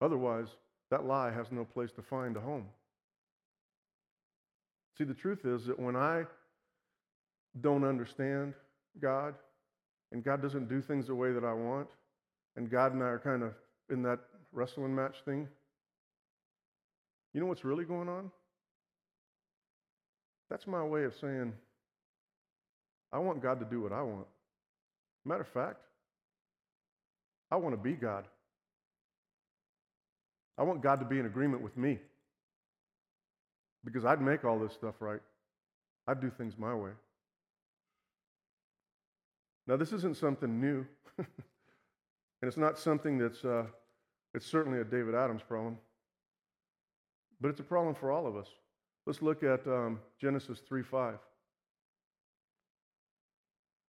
Otherwise, 0.00 0.46
that 0.92 1.04
lie 1.04 1.32
has 1.32 1.46
no 1.50 1.64
place 1.64 1.90
to 1.96 2.02
find 2.02 2.36
a 2.36 2.40
home. 2.40 2.66
See, 4.96 5.02
the 5.02 5.14
truth 5.14 5.44
is 5.44 5.66
that 5.66 5.80
when 5.80 5.96
I 5.96 6.22
don't 7.60 7.82
understand 7.82 8.54
God, 9.00 9.34
and 10.14 10.22
God 10.22 10.40
doesn't 10.40 10.68
do 10.68 10.80
things 10.80 11.08
the 11.08 11.14
way 11.14 11.32
that 11.32 11.42
I 11.42 11.52
want, 11.52 11.88
and 12.54 12.70
God 12.70 12.94
and 12.94 13.02
I 13.02 13.06
are 13.06 13.18
kind 13.18 13.42
of 13.42 13.52
in 13.90 14.00
that 14.04 14.20
wrestling 14.52 14.94
match 14.94 15.16
thing, 15.24 15.48
you 17.34 17.40
know 17.40 17.46
what's 17.46 17.64
really 17.64 17.84
going 17.84 18.08
on? 18.08 18.30
That's 20.48 20.68
my 20.68 20.84
way 20.84 21.02
of 21.02 21.14
saying, 21.20 21.52
I 23.12 23.18
want 23.18 23.42
God 23.42 23.58
to 23.58 23.66
do 23.66 23.82
what 23.82 23.92
I 23.92 24.02
want. 24.02 24.28
Matter 25.24 25.40
of 25.40 25.48
fact, 25.48 25.80
I 27.50 27.56
want 27.56 27.74
to 27.74 27.82
be 27.82 27.94
God. 27.94 28.24
I 30.56 30.62
want 30.62 30.80
God 30.80 31.00
to 31.00 31.06
be 31.06 31.18
in 31.18 31.26
agreement 31.26 31.60
with 31.60 31.76
me 31.76 31.98
because 33.84 34.04
I'd 34.04 34.22
make 34.22 34.44
all 34.44 34.60
this 34.60 34.74
stuff 34.74 34.94
right. 35.00 35.20
I'd 36.06 36.20
do 36.20 36.30
things 36.38 36.54
my 36.56 36.72
way. 36.72 36.90
Now, 39.66 39.76
this 39.76 39.92
isn't 39.92 40.16
something 40.16 40.60
new, 40.60 40.86
and 41.18 41.26
it's 42.42 42.56
not 42.56 42.78
something 42.78 43.18
that's, 43.18 43.44
uh, 43.44 43.64
it's 44.34 44.46
certainly 44.46 44.80
a 44.80 44.84
David 44.84 45.14
Adams 45.14 45.42
problem, 45.42 45.78
but 47.40 47.48
it's 47.48 47.60
a 47.60 47.64
problem 47.64 47.94
for 47.94 48.10
all 48.10 48.26
of 48.26 48.36
us. 48.36 48.48
Let's 49.06 49.22
look 49.22 49.42
at 49.42 49.66
um, 49.66 50.00
Genesis 50.20 50.60
3 50.66 50.82
5. 50.82 51.14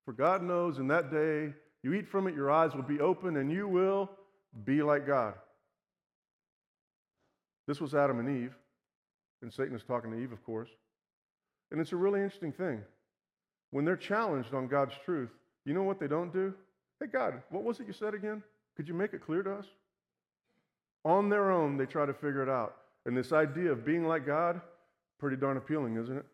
For 0.05 0.13
God 0.13 0.43
knows 0.43 0.79
in 0.79 0.89
that 0.89 1.11
day 1.11 1.53
you 1.83 1.95
eat 1.95 2.09
from 2.09 2.27
it, 2.27 2.35
your 2.35 2.51
eyes 2.51 2.75
will 2.75 2.83
be 2.83 3.01
open, 3.01 3.37
and 3.37 3.51
you 3.51 3.69
will 3.69 4.11
be 4.65 4.83
like 4.83 5.07
God. 5.07 5.35
This 7.67 7.81
was 7.81 7.95
Adam 7.95 8.19
and 8.19 8.45
Eve. 8.45 8.55
And 9.43 9.53
Satan 9.53 9.75
is 9.75 9.83
talking 9.83 10.11
to 10.11 10.19
Eve, 10.19 10.33
of 10.33 10.45
course. 10.45 10.71
And 11.71 11.81
it's 11.81 11.93
a 11.93 11.97
really 11.97 12.21
interesting 12.21 12.53
thing. 12.53 12.83
When 13.71 13.85
they're 13.85 13.97
challenged 13.97 14.53
on 14.53 14.67
God's 14.67 14.95
truth, 15.05 15.31
you 15.71 15.75
know 15.75 15.85
what 15.85 16.01
they 16.01 16.09
don't 16.09 16.33
do? 16.33 16.53
Hey, 16.99 17.07
God, 17.07 17.43
what 17.49 17.63
was 17.63 17.79
it 17.79 17.87
you 17.87 17.93
said 17.93 18.13
again? 18.13 18.43
Could 18.77 18.89
you 18.89 18.95
make 18.95 19.15
it 19.15 19.25
clear 19.25 19.45
to 19.45 19.53
us? 19.53 19.67
On 21.05 21.29
their 21.29 21.53
own, 21.53 21.77
they 21.77 21.87
try 21.87 22.05
to 22.05 22.13
figure 22.13 22.43
it 22.43 22.49
out. 22.49 22.75
And 23.07 23.17
this 23.17 23.33
idea 23.33 23.71
of 23.71 23.85
being 23.85 24.05
like 24.05 24.27
God, 24.27 24.61
pretty 25.21 25.37
darn 25.37 25.57
appealing, 25.57 25.97
isn't 25.97 26.17
it? 26.17 26.27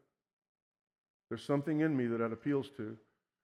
There's 1.28 1.44
something 1.44 1.80
in 1.80 1.94
me 1.94 2.06
that 2.06 2.16
that 2.16 2.32
appeals 2.32 2.70
to. 2.78 2.96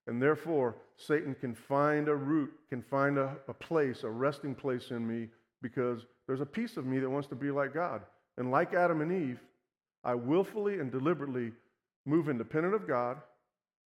And 0.07 0.21
therefore, 0.21 0.77
Satan 0.97 1.37
can 1.39 1.55
find 1.55 2.09
a 2.09 2.17
root, 2.17 2.51
can 2.71 2.81
find 2.81 3.19
a, 3.19 3.37
a 3.47 3.53
place, 3.53 4.03
a 4.03 4.09
resting 4.09 4.55
place 4.55 4.93
in 4.93 5.07
me, 5.07 5.29
because 5.61 6.07
there's 6.27 6.41
a 6.41 6.47
piece 6.47 6.79
of 6.79 6.87
me 6.87 7.01
that 7.01 7.11
wants 7.11 7.29
to 7.29 7.35
be 7.35 7.51
like 7.51 7.75
God. 7.75 8.01
And 8.39 8.51
like 8.51 8.73
Adam 8.73 9.03
and 9.03 9.13
Eve, 9.13 9.41
I 10.05 10.15
willfully 10.15 10.81
and 10.81 10.91
deliberately 10.91 11.53
move 12.07 12.31
independent 12.31 12.75
of 12.75 12.89
God, 12.89 13.19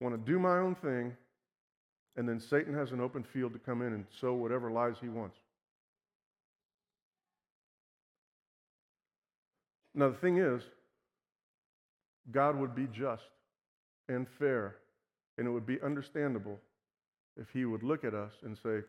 want 0.00 0.14
to 0.14 0.32
do 0.32 0.38
my 0.38 0.58
own 0.58 0.76
thing, 0.76 1.16
and 2.16 2.28
then 2.28 2.40
Satan 2.40 2.74
has 2.74 2.92
an 2.92 3.00
open 3.00 3.22
field 3.22 3.52
to 3.52 3.58
come 3.58 3.82
in 3.82 3.92
and 3.92 4.04
sow 4.20 4.34
whatever 4.34 4.70
lies 4.70 4.94
he 5.00 5.08
wants. 5.08 5.36
Now, 9.94 10.10
the 10.10 10.16
thing 10.16 10.36
is, 10.38 10.62
God 12.30 12.58
would 12.58 12.74
be 12.74 12.86
just 12.92 13.22
and 14.08 14.26
fair, 14.38 14.76
and 15.38 15.46
it 15.46 15.50
would 15.50 15.66
be 15.66 15.80
understandable 15.82 16.60
if 17.36 17.48
He 17.52 17.64
would 17.64 17.82
look 17.82 18.04
at 18.04 18.14
us 18.14 18.32
and 18.44 18.56
say, 18.62 18.80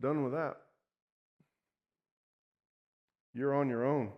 Done 0.00 0.24
with 0.24 0.32
that. 0.32 0.56
You're 3.34 3.54
on 3.54 3.68
your 3.68 3.86
own. 3.86 4.10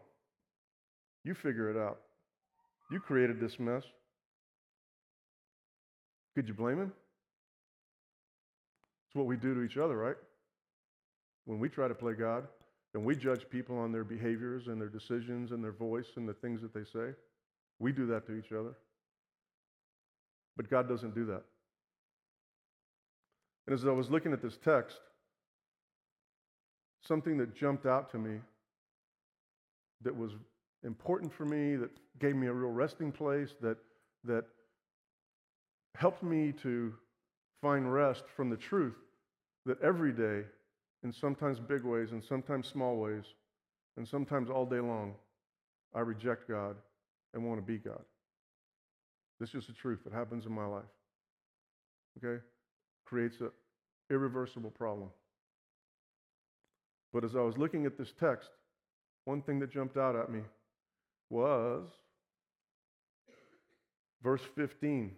You 1.24 1.34
figure 1.34 1.70
it 1.70 1.76
out. 1.76 2.00
You 2.90 3.00
created 3.00 3.38
this 3.38 3.58
mess. 3.58 3.82
Could 6.34 6.48
you 6.48 6.54
blame 6.54 6.78
Him? 6.78 6.92
It's 9.14 9.18
what 9.18 9.26
we 9.26 9.36
do 9.36 9.54
to 9.54 9.62
each 9.62 9.76
other, 9.76 9.96
right? 9.96 10.16
When 11.44 11.60
we 11.60 11.68
try 11.68 11.86
to 11.86 11.94
play 11.94 12.14
God 12.14 12.48
and 12.94 13.04
we 13.04 13.14
judge 13.14 13.48
people 13.48 13.78
on 13.78 13.92
their 13.92 14.02
behaviors 14.02 14.66
and 14.66 14.80
their 14.80 14.88
decisions 14.88 15.52
and 15.52 15.62
their 15.62 15.70
voice 15.70 16.08
and 16.16 16.28
the 16.28 16.32
things 16.32 16.60
that 16.62 16.74
they 16.74 16.82
say, 16.82 17.14
we 17.78 17.92
do 17.92 18.06
that 18.06 18.26
to 18.26 18.34
each 18.34 18.50
other. 18.50 18.74
But 20.56 20.68
God 20.68 20.88
doesn't 20.88 21.14
do 21.14 21.26
that. 21.26 21.44
And 23.68 23.74
as 23.74 23.86
I 23.86 23.92
was 23.92 24.10
looking 24.10 24.32
at 24.32 24.42
this 24.42 24.58
text, 24.64 24.98
something 27.06 27.38
that 27.38 27.54
jumped 27.54 27.86
out 27.86 28.10
to 28.10 28.18
me 28.18 28.40
that 30.02 30.16
was 30.16 30.32
important 30.82 31.32
for 31.32 31.44
me, 31.44 31.76
that 31.76 31.90
gave 32.18 32.34
me 32.34 32.48
a 32.48 32.52
real 32.52 32.72
resting 32.72 33.12
place, 33.12 33.50
that, 33.60 33.76
that 34.24 34.44
helped 35.94 36.24
me 36.24 36.52
to 36.64 36.94
find 37.64 37.90
rest 37.90 38.24
from 38.36 38.50
the 38.50 38.58
truth 38.58 38.96
that 39.64 39.80
every 39.80 40.12
day, 40.12 40.46
in 41.02 41.10
sometimes 41.10 41.58
big 41.58 41.82
ways 41.82 42.12
and 42.12 42.22
sometimes 42.22 42.68
small 42.68 42.98
ways, 42.98 43.24
and 43.96 44.06
sometimes 44.06 44.50
all 44.50 44.66
day 44.66 44.80
long, 44.80 45.14
I 45.94 46.00
reject 46.00 46.46
God 46.46 46.76
and 47.32 47.42
want 47.42 47.58
to 47.58 47.66
be 47.66 47.78
God. 47.78 48.02
This 49.40 49.54
is 49.54 49.66
the 49.66 49.72
truth 49.72 50.00
that 50.04 50.12
happens 50.12 50.44
in 50.44 50.52
my 50.52 50.66
life. 50.66 50.82
Okay? 52.18 52.42
Creates 53.06 53.40
an 53.40 53.50
irreversible 54.10 54.70
problem. 54.70 55.08
But 57.14 57.24
as 57.24 57.34
I 57.34 57.40
was 57.40 57.56
looking 57.56 57.86
at 57.86 57.96
this 57.96 58.12
text, 58.20 58.50
one 59.24 59.40
thing 59.40 59.58
that 59.60 59.72
jumped 59.72 59.96
out 59.96 60.16
at 60.16 60.30
me 60.30 60.40
was 61.30 61.84
verse 64.22 64.42
15. 64.54 65.12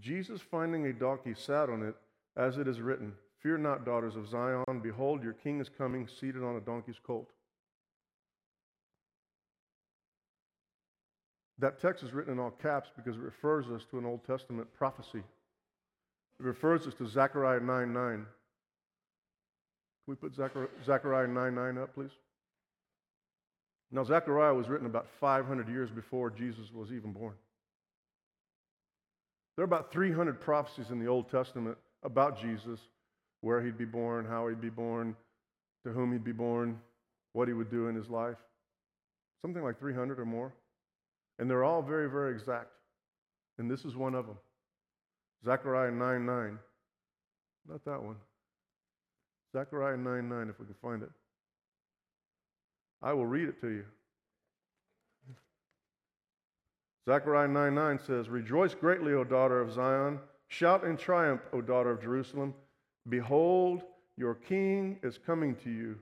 Jesus 0.00 0.40
finding 0.40 0.86
a 0.86 0.92
donkey 0.92 1.34
sat 1.34 1.68
on 1.68 1.82
it, 1.82 1.94
as 2.36 2.58
it 2.58 2.66
is 2.66 2.80
written, 2.80 3.12
Fear 3.42 3.58
not, 3.58 3.84
daughters 3.84 4.14
of 4.14 4.28
Zion, 4.28 4.64
behold, 4.82 5.22
your 5.22 5.32
king 5.32 5.60
is 5.60 5.68
coming, 5.68 6.06
seated 6.06 6.44
on 6.44 6.56
a 6.56 6.60
donkey's 6.60 7.00
colt. 7.04 7.30
That 11.58 11.80
text 11.80 12.02
is 12.02 12.12
written 12.12 12.32
in 12.32 12.38
all 12.38 12.50
caps 12.50 12.90
because 12.96 13.16
it 13.16 13.22
refers 13.22 13.66
us 13.68 13.84
to 13.90 13.98
an 13.98 14.06
Old 14.06 14.24
Testament 14.26 14.72
prophecy. 14.72 15.18
It 15.18 16.44
refers 16.44 16.86
us 16.86 16.94
to 16.94 17.06
Zechariah 17.06 17.60
9 17.60 17.92
9. 17.92 17.94
Can 18.14 18.26
we 20.06 20.14
put 20.14 20.34
Zechariah 20.84 21.28
9 21.28 21.54
9 21.54 21.78
up, 21.78 21.94
please? 21.94 22.10
Now, 23.92 24.04
Zechariah 24.04 24.54
was 24.54 24.68
written 24.68 24.86
about 24.86 25.06
500 25.20 25.68
years 25.68 25.90
before 25.90 26.30
Jesus 26.30 26.72
was 26.72 26.92
even 26.92 27.12
born. 27.12 27.34
There 29.56 29.62
are 29.62 29.66
about 29.66 29.92
300 29.92 30.40
prophecies 30.40 30.90
in 30.90 30.98
the 30.98 31.06
Old 31.06 31.30
Testament 31.30 31.76
about 32.02 32.40
Jesus, 32.40 32.80
where 33.40 33.62
he'd 33.62 33.76
be 33.76 33.84
born, 33.84 34.24
how 34.24 34.48
he'd 34.48 34.60
be 34.60 34.70
born, 34.70 35.14
to 35.84 35.92
whom 35.92 36.12
he'd 36.12 36.24
be 36.24 36.32
born, 36.32 36.78
what 37.32 37.48
he 37.48 37.54
would 37.54 37.70
do 37.70 37.88
in 37.88 37.94
his 37.94 38.08
life. 38.08 38.38
Something 39.42 39.62
like 39.62 39.78
300 39.78 40.18
or 40.18 40.24
more. 40.24 40.52
And 41.38 41.50
they're 41.50 41.64
all 41.64 41.82
very, 41.82 42.08
very 42.08 42.32
exact. 42.32 42.70
And 43.58 43.70
this 43.70 43.84
is 43.84 43.96
one 43.96 44.14
of 44.14 44.26
them 44.26 44.38
Zechariah 45.44 45.90
9 45.90 46.26
9. 46.26 46.58
Not 47.68 47.84
that 47.84 48.02
one. 48.02 48.16
Zechariah 49.52 49.96
9 49.96 50.28
9, 50.28 50.48
if 50.48 50.58
we 50.58 50.66
can 50.66 50.74
find 50.80 51.02
it. 51.02 51.10
I 53.02 53.12
will 53.12 53.26
read 53.26 53.48
it 53.48 53.60
to 53.60 53.68
you. 53.68 53.84
Zechariah 57.08 57.48
9 57.48 57.74
9 57.74 57.98
says, 58.06 58.28
Rejoice 58.28 58.74
greatly, 58.74 59.12
O 59.12 59.24
daughter 59.24 59.60
of 59.60 59.72
Zion. 59.72 60.20
Shout 60.48 60.84
in 60.84 60.96
triumph, 60.96 61.42
O 61.52 61.60
daughter 61.60 61.90
of 61.90 62.02
Jerusalem. 62.02 62.54
Behold, 63.08 63.82
your 64.16 64.34
king 64.34 64.98
is 65.02 65.18
coming 65.18 65.56
to 65.56 65.70
you. 65.70 65.98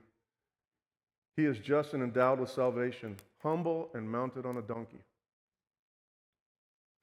He 1.37 1.45
is 1.45 1.57
just 1.57 1.93
and 1.93 2.03
endowed 2.03 2.39
with 2.39 2.49
salvation, 2.49 3.15
humble 3.41 3.89
and 3.93 4.09
mounted 4.09 4.45
on 4.45 4.57
a 4.57 4.61
donkey. 4.61 4.99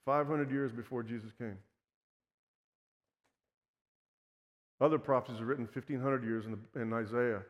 500 0.04 0.50
years 0.50 0.72
before 0.72 1.02
Jesus 1.02 1.30
came. 1.38 1.58
Other 4.80 4.98
prophecies 4.98 5.40
are 5.40 5.44
written 5.44 5.64
1,500 5.64 6.24
years 6.24 6.46
in, 6.46 6.52
the, 6.52 6.80
in 6.80 6.92
Isaiah. 6.92 7.42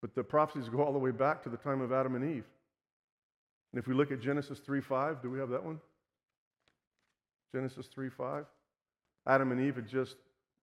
But 0.00 0.14
the 0.14 0.22
prophecies 0.22 0.68
go 0.68 0.82
all 0.82 0.92
the 0.92 0.98
way 0.98 1.10
back 1.10 1.42
to 1.42 1.48
the 1.48 1.56
time 1.56 1.80
of 1.80 1.92
Adam 1.92 2.14
and 2.14 2.36
Eve. 2.36 2.44
And 3.76 3.82
if 3.82 3.86
we 3.86 3.92
look 3.92 4.10
at 4.10 4.20
Genesis 4.20 4.58
3:5, 4.58 5.20
do 5.20 5.28
we 5.28 5.38
have 5.38 5.50
that 5.50 5.62
one? 5.62 5.78
Genesis 7.52 7.88
3:5. 7.88 8.46
Adam 9.26 9.52
and 9.52 9.60
Eve 9.60 9.76
had 9.76 9.86
just 9.86 10.16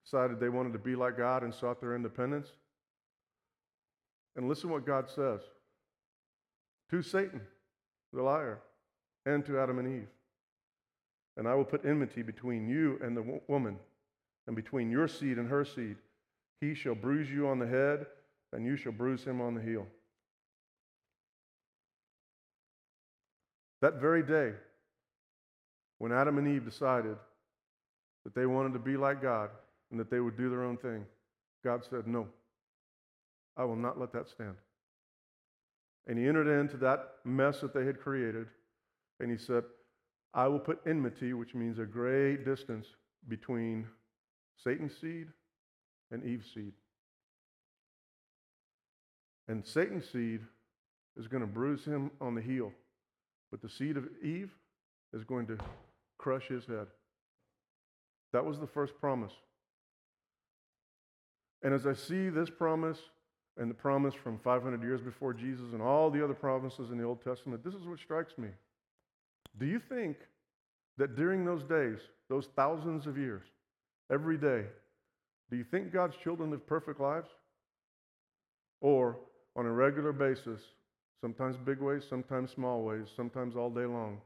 decided 0.03 0.39
they 0.39 0.49
wanted 0.49 0.73
to 0.73 0.79
be 0.79 0.95
like 0.95 1.15
God 1.15 1.43
and 1.43 1.53
sought 1.53 1.79
their 1.79 1.95
independence. 1.95 2.57
And 4.35 4.49
listen 4.49 4.71
what 4.71 4.83
God 4.83 5.07
says 5.11 5.41
to 6.89 7.03
Satan, 7.03 7.47
the 8.13 8.23
liar, 8.23 8.63
and 9.27 9.45
to 9.45 9.59
Adam 9.59 9.77
and 9.77 9.87
Eve. 9.87 10.09
And 11.37 11.47
I 11.47 11.53
will 11.53 11.65
put 11.65 11.85
enmity 11.85 12.23
between 12.23 12.67
you 12.67 12.97
and 12.99 13.15
the 13.15 13.41
woman, 13.47 13.79
and 14.47 14.55
between 14.55 14.89
your 14.89 15.07
seed 15.07 15.37
and 15.37 15.47
her 15.49 15.63
seed. 15.63 15.97
He 16.61 16.73
shall 16.73 16.95
bruise 16.95 17.29
you 17.29 17.47
on 17.47 17.59
the 17.59 17.67
head, 17.67 18.07
and 18.53 18.65
you 18.65 18.75
shall 18.75 18.91
bruise 18.91 19.23
him 19.23 19.39
on 19.39 19.53
the 19.53 19.61
heel. 19.61 19.87
That 23.83 23.99
very 23.99 24.23
day, 24.23 24.53
when 25.97 26.13
Adam 26.13 26.37
and 26.37 26.47
Eve 26.47 26.63
decided 26.63 27.17
that 28.23 28.33
they 28.33 28.45
wanted 28.45 28.71
to 28.71 28.79
be 28.79 28.95
like 28.95 29.21
God 29.21 29.49
and 29.91 29.99
that 29.99 30.09
they 30.09 30.21
would 30.21 30.37
do 30.37 30.49
their 30.49 30.63
own 30.63 30.77
thing, 30.77 31.05
God 31.65 31.83
said, 31.89 32.07
No, 32.07 32.27
I 33.57 33.65
will 33.65 33.75
not 33.75 33.99
let 33.99 34.13
that 34.13 34.29
stand. 34.29 34.55
And 36.07 36.17
he 36.17 36.29
entered 36.29 36.47
into 36.47 36.77
that 36.77 37.15
mess 37.25 37.59
that 37.59 37.73
they 37.73 37.85
had 37.85 37.99
created, 37.99 38.47
and 39.19 39.29
he 39.29 39.35
said, 39.35 39.65
I 40.33 40.47
will 40.47 40.59
put 40.59 40.79
enmity, 40.87 41.33
which 41.33 41.53
means 41.53 41.77
a 41.77 41.85
great 41.85 42.45
distance 42.45 42.87
between 43.27 43.85
Satan's 44.63 44.95
seed 44.95 45.27
and 46.09 46.23
Eve's 46.23 46.53
seed. 46.53 46.71
And 49.49 49.67
Satan's 49.67 50.09
seed 50.09 50.39
is 51.17 51.27
going 51.27 51.41
to 51.41 51.47
bruise 51.47 51.83
him 51.83 52.11
on 52.21 52.33
the 52.33 52.41
heel, 52.41 52.71
but 53.53 53.61
the 53.61 53.69
seed 53.69 53.97
of 53.97 54.07
Eve 54.23 54.49
is 55.13 55.23
going 55.23 55.45
to 55.45 55.55
crush 56.17 56.47
his 56.47 56.65
head. 56.65 56.87
That 58.31 58.43
was 58.43 58.59
the 58.59 58.65
first 58.65 58.99
promise. 58.99 59.31
And 61.61 61.71
as 61.71 61.85
I 61.85 61.93
see 61.93 62.29
this 62.29 62.49
promise 62.49 62.97
and 63.55 63.69
the 63.69 63.75
promise 63.75 64.15
from 64.15 64.39
500 64.39 64.81
years 64.81 65.01
before 65.01 65.35
Jesus 65.35 65.71
and 65.71 65.83
all 65.83 66.09
the 66.09 66.23
other 66.23 66.33
promises 66.33 66.89
in 66.89 66.97
the 66.97 67.03
Old 67.03 67.23
Testament, 67.23 67.63
this 67.63 67.75
is 67.75 67.85
what 67.85 67.99
strikes 67.99 68.39
me. 68.39 68.47
Do 69.59 69.67
you 69.67 69.77
think 69.77 70.17
that 70.97 71.15
during 71.15 71.45
those 71.45 71.63
days, 71.63 71.99
those 72.29 72.49
thousands 72.55 73.05
of 73.05 73.19
years, 73.19 73.43
every 74.11 74.39
day, 74.39 74.63
do 75.51 75.57
you 75.57 75.63
think 75.63 75.93
God's 75.93 76.17
children 76.17 76.49
live 76.49 76.65
perfect 76.65 76.99
lives? 76.99 77.29
Or 78.81 79.19
on 79.55 79.67
a 79.67 79.71
regular 79.71 80.11
basis, 80.11 80.59
sometimes 81.23 81.55
big 81.55 81.79
ways, 81.79 82.03
sometimes 82.09 82.51
small 82.51 82.83
ways, 82.83 83.07
sometimes 83.15 83.55
all 83.55 83.69
day 83.69 83.85
long. 83.85 84.19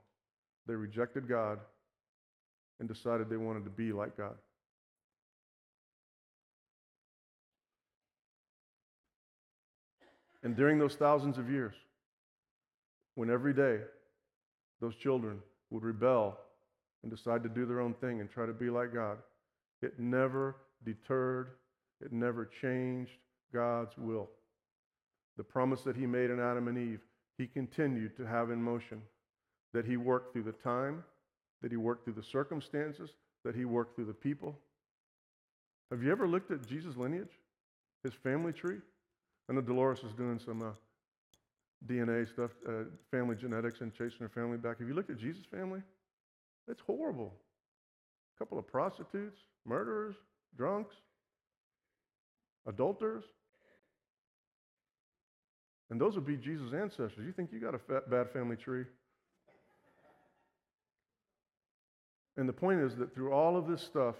They 0.66 0.74
rejected 0.74 1.30
God 1.30 1.60
and 2.80 2.90
decided 2.90 3.30
they 3.30 3.38
wanted 3.38 3.66
to 3.66 3.70
be 3.70 3.92
like 3.92 4.18
God. 4.18 4.34
And 10.42 10.56
during 10.56 10.80
those 10.80 10.96
thousands 10.96 11.38
of 11.38 11.52
years, 11.52 11.76
when 13.14 13.30
every 13.30 13.54
day 13.54 13.82
those 14.82 14.96
children 14.96 15.38
would 15.70 15.84
rebel 15.84 16.36
and 17.04 17.12
decide 17.12 17.44
to 17.44 17.50
do 17.50 17.68
their 17.68 17.80
own 17.80 17.94
thing 17.94 18.22
and 18.22 18.32
try 18.32 18.48
to 18.48 18.54
be 18.54 18.72
like 18.72 18.92
God, 18.92 19.20
it 19.84 20.00
never 20.00 20.56
deterred, 20.84 21.50
it 22.04 22.12
never 22.12 22.50
changed 22.60 23.12
God's 23.54 23.96
will. 24.00 24.32
The 25.38 25.44
promise 25.44 25.82
that 25.84 25.96
He 25.96 26.06
made 26.06 26.30
in 26.30 26.40
Adam 26.40 26.68
and 26.68 26.78
Eve, 26.78 27.02
He 27.38 27.48
continued 27.48 28.16
to 28.18 28.26
have 28.26 28.52
in 28.52 28.62
motion. 28.62 29.02
That 29.74 29.86
He 29.86 29.98
worked 29.98 30.34
through 30.34 30.44
the 30.44 30.52
time, 30.52 31.04
that 31.62 31.72
He 31.72 31.78
worked 31.78 32.04
through 32.04 32.14
the 32.14 32.24
circumstances, 32.24 33.12
that 33.44 33.56
He 33.56 33.66
worked 33.66 33.96
through 33.96 34.06
the 34.06 34.14
people. 34.14 34.58
Have 35.92 36.04
you 36.04 36.12
ever 36.12 36.28
looked 36.28 36.52
at 36.52 36.68
Jesus' 36.68 36.98
lineage, 36.98 37.40
His 38.04 38.14
family 38.14 38.52
tree? 38.52 38.80
I 39.50 39.54
know 39.54 39.62
Dolores 39.62 40.00
is 40.04 40.14
doing 40.14 40.40
some 40.40 40.62
uh, 40.62 40.72
DNA 41.86 42.28
stuff, 42.28 42.52
uh, 42.68 42.86
family 43.12 43.36
genetics, 43.36 43.82
and 43.82 43.94
chasing 43.94 44.20
her 44.20 44.30
family 44.30 44.58
back. 44.58 44.80
Have 44.80 44.88
you 44.88 44.94
looked 44.94 45.10
at 45.10 45.18
Jesus' 45.18 45.46
family? 45.46 45.82
It's 46.68 46.82
horrible. 46.82 47.34
A 48.36 48.40
couple 48.40 48.60
of 48.60 48.68
prostitutes, 48.68 49.40
murderers, 49.66 50.16
drunks, 50.58 50.96
adulterers. 52.68 53.24
And 55.90 56.02
those 56.02 56.16
would 56.16 56.26
be 56.26 56.36
Jesus' 56.36 56.74
ancestors. 56.74 57.26
You 57.26 57.32
think 57.32 57.52
you 57.52 57.60
got 57.60 57.74
a 57.74 57.80
fat, 57.80 58.10
bad 58.10 58.30
family 58.30 58.58
tree? 58.58 58.84
And 62.36 62.48
the 62.48 62.54
point 62.54 62.82
is 62.82 62.96
that 62.98 63.14
through 63.16 63.32
all 63.32 63.58
of 63.58 63.68
this 63.68 63.82
stuff, 63.82 64.16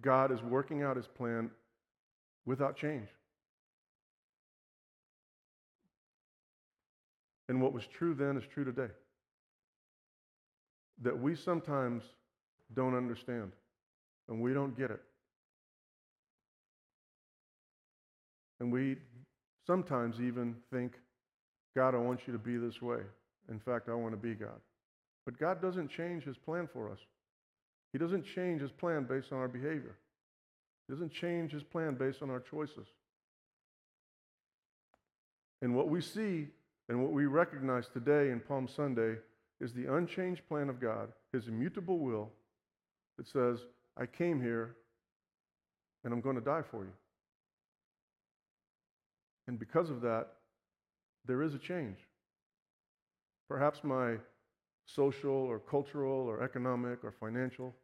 God 0.00 0.32
is 0.32 0.42
working 0.42 0.82
out 0.82 0.96
his 0.96 1.06
plan 1.06 1.50
without 2.44 2.76
change. 2.76 3.08
And 7.48 7.60
what 7.60 7.72
was 7.72 7.86
true 7.86 8.14
then 8.14 8.36
is 8.36 8.44
true 8.52 8.64
today. 8.64 8.90
That 11.02 11.18
we 11.20 11.36
sometimes 11.36 12.02
don't 12.74 12.96
understand 12.96 13.52
and 14.28 14.40
we 14.40 14.54
don't 14.54 14.76
get 14.76 14.90
it. 14.90 15.00
And 18.60 18.72
we 18.72 18.96
sometimes 19.66 20.20
even 20.20 20.56
think, 20.72 20.94
God, 21.76 21.94
I 21.94 21.98
want 21.98 22.20
you 22.26 22.32
to 22.32 22.38
be 22.38 22.56
this 22.56 22.82
way. 22.82 23.00
In 23.50 23.58
fact, 23.58 23.88
I 23.88 23.94
want 23.94 24.12
to 24.12 24.16
be 24.16 24.34
God. 24.34 24.60
But 25.24 25.38
God 25.38 25.62
doesn't 25.62 25.88
change 25.88 26.24
his 26.24 26.36
plan 26.36 26.68
for 26.72 26.90
us. 26.90 26.98
He 27.92 27.98
doesn't 27.98 28.24
change 28.24 28.60
his 28.60 28.72
plan 28.72 29.04
based 29.04 29.32
on 29.32 29.38
our 29.38 29.48
behavior. 29.48 29.96
He 30.86 30.94
doesn't 30.94 31.12
change 31.12 31.52
his 31.52 31.62
plan 31.62 31.94
based 31.94 32.22
on 32.22 32.30
our 32.30 32.40
choices. 32.40 32.86
And 35.60 35.76
what 35.76 35.88
we 35.88 36.00
see 36.00 36.48
and 36.88 37.00
what 37.00 37.12
we 37.12 37.26
recognize 37.26 37.88
today 37.88 38.30
in 38.30 38.40
Palm 38.40 38.66
Sunday 38.66 39.16
is 39.60 39.72
the 39.72 39.94
unchanged 39.94 40.42
plan 40.48 40.68
of 40.68 40.80
God, 40.80 41.12
his 41.32 41.46
immutable 41.46 41.98
will 41.98 42.30
that 43.16 43.28
says, 43.28 43.60
I 43.96 44.06
came 44.06 44.40
here 44.40 44.74
and 46.04 46.12
I'm 46.12 46.20
going 46.20 46.34
to 46.34 46.42
die 46.42 46.62
for 46.68 46.84
you. 46.84 46.92
And 49.46 49.58
because 49.58 49.88
of 49.90 50.00
that, 50.00 50.28
there 51.26 51.42
is 51.42 51.54
a 51.54 51.58
change. 51.58 51.98
Perhaps 53.48 53.84
my 53.84 54.16
social 54.86 55.30
or 55.32 55.58
cultural 55.58 56.26
or 56.26 56.42
economic 56.42 57.04
or 57.04 57.12
financial 57.12 57.74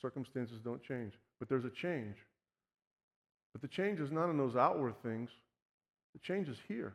circumstances 0.00 0.60
don't 0.60 0.82
change, 0.82 1.14
but 1.38 1.48
there's 1.48 1.64
a 1.64 1.70
change. 1.70 2.16
But 3.52 3.62
the 3.62 3.68
change 3.68 4.00
is 4.00 4.12
not 4.12 4.30
in 4.30 4.36
those 4.36 4.56
outward 4.56 4.94
things, 5.02 5.30
the 6.12 6.20
change 6.20 6.48
is 6.48 6.58
here. 6.68 6.94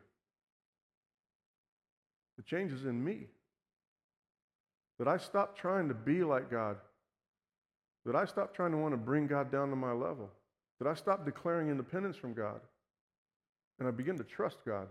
The 2.36 2.42
change 2.42 2.72
is 2.72 2.84
in 2.84 3.02
me. 3.02 3.26
That 4.98 5.08
I 5.08 5.16
stop 5.18 5.56
trying 5.56 5.88
to 5.88 5.94
be 5.94 6.24
like 6.24 6.50
God. 6.50 6.76
That 8.06 8.16
I 8.16 8.24
stop 8.24 8.54
trying 8.54 8.72
to 8.72 8.78
want 8.78 8.94
to 8.94 8.98
bring 8.98 9.26
God 9.26 9.52
down 9.52 9.70
to 9.70 9.76
my 9.76 9.92
level. 9.92 10.30
That 10.80 10.88
I 10.88 10.94
stop 10.94 11.24
declaring 11.24 11.68
independence 11.68 12.16
from 12.16 12.34
God. 12.34 12.60
And 13.78 13.86
I 13.86 13.90
begin 13.90 14.16
to 14.18 14.24
trust 14.24 14.58
God 14.66 14.88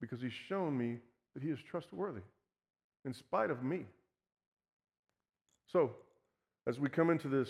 because 0.00 0.20
He's 0.20 0.32
shown 0.32 0.76
me 0.76 0.98
that 1.34 1.42
He 1.42 1.50
is 1.50 1.58
trustworthy 1.68 2.22
in 3.04 3.14
spite 3.14 3.50
of 3.50 3.62
me. 3.62 3.86
So, 5.70 5.92
as 6.66 6.78
we 6.78 6.88
come 6.88 7.10
into 7.10 7.28
this 7.28 7.48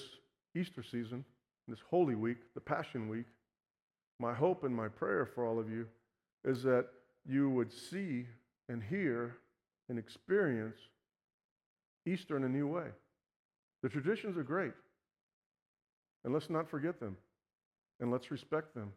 Easter 0.54 0.82
season, 0.82 1.24
this 1.68 1.78
Holy 1.90 2.14
Week, 2.14 2.38
the 2.54 2.60
Passion 2.60 3.08
Week, 3.08 3.26
my 4.18 4.32
hope 4.32 4.64
and 4.64 4.74
my 4.74 4.88
prayer 4.88 5.26
for 5.26 5.44
all 5.46 5.58
of 5.58 5.70
you 5.70 5.86
is 6.44 6.62
that 6.62 6.86
you 7.26 7.50
would 7.50 7.72
see 7.72 8.26
and 8.68 8.82
hear 8.82 9.36
and 9.88 9.98
experience 9.98 10.76
Easter 12.06 12.36
in 12.36 12.44
a 12.44 12.48
new 12.48 12.66
way. 12.66 12.86
The 13.82 13.88
traditions 13.88 14.36
are 14.36 14.42
great, 14.42 14.72
and 16.24 16.32
let's 16.32 16.50
not 16.50 16.68
forget 16.68 16.98
them, 17.00 17.16
and 18.00 18.10
let's 18.10 18.30
respect 18.30 18.74
them. 18.74 18.92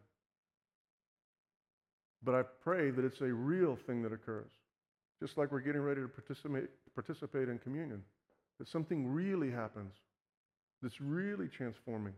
But 2.22 2.34
I 2.34 2.42
pray 2.62 2.90
that 2.90 3.04
it's 3.04 3.20
a 3.20 3.32
real 3.32 3.78
thing 3.86 4.02
that 4.02 4.12
occurs, 4.12 4.50
just 5.20 5.38
like 5.38 5.52
we're 5.52 5.60
getting 5.60 5.80
ready 5.80 6.02
to 6.02 6.08
participate, 6.08 6.68
participate 6.94 7.48
in 7.48 7.58
communion, 7.58 8.02
that 8.58 8.68
something 8.68 9.06
really 9.06 9.50
happens 9.50 9.94
that's 10.82 11.00
really 11.00 11.48
transforming, 11.48 12.14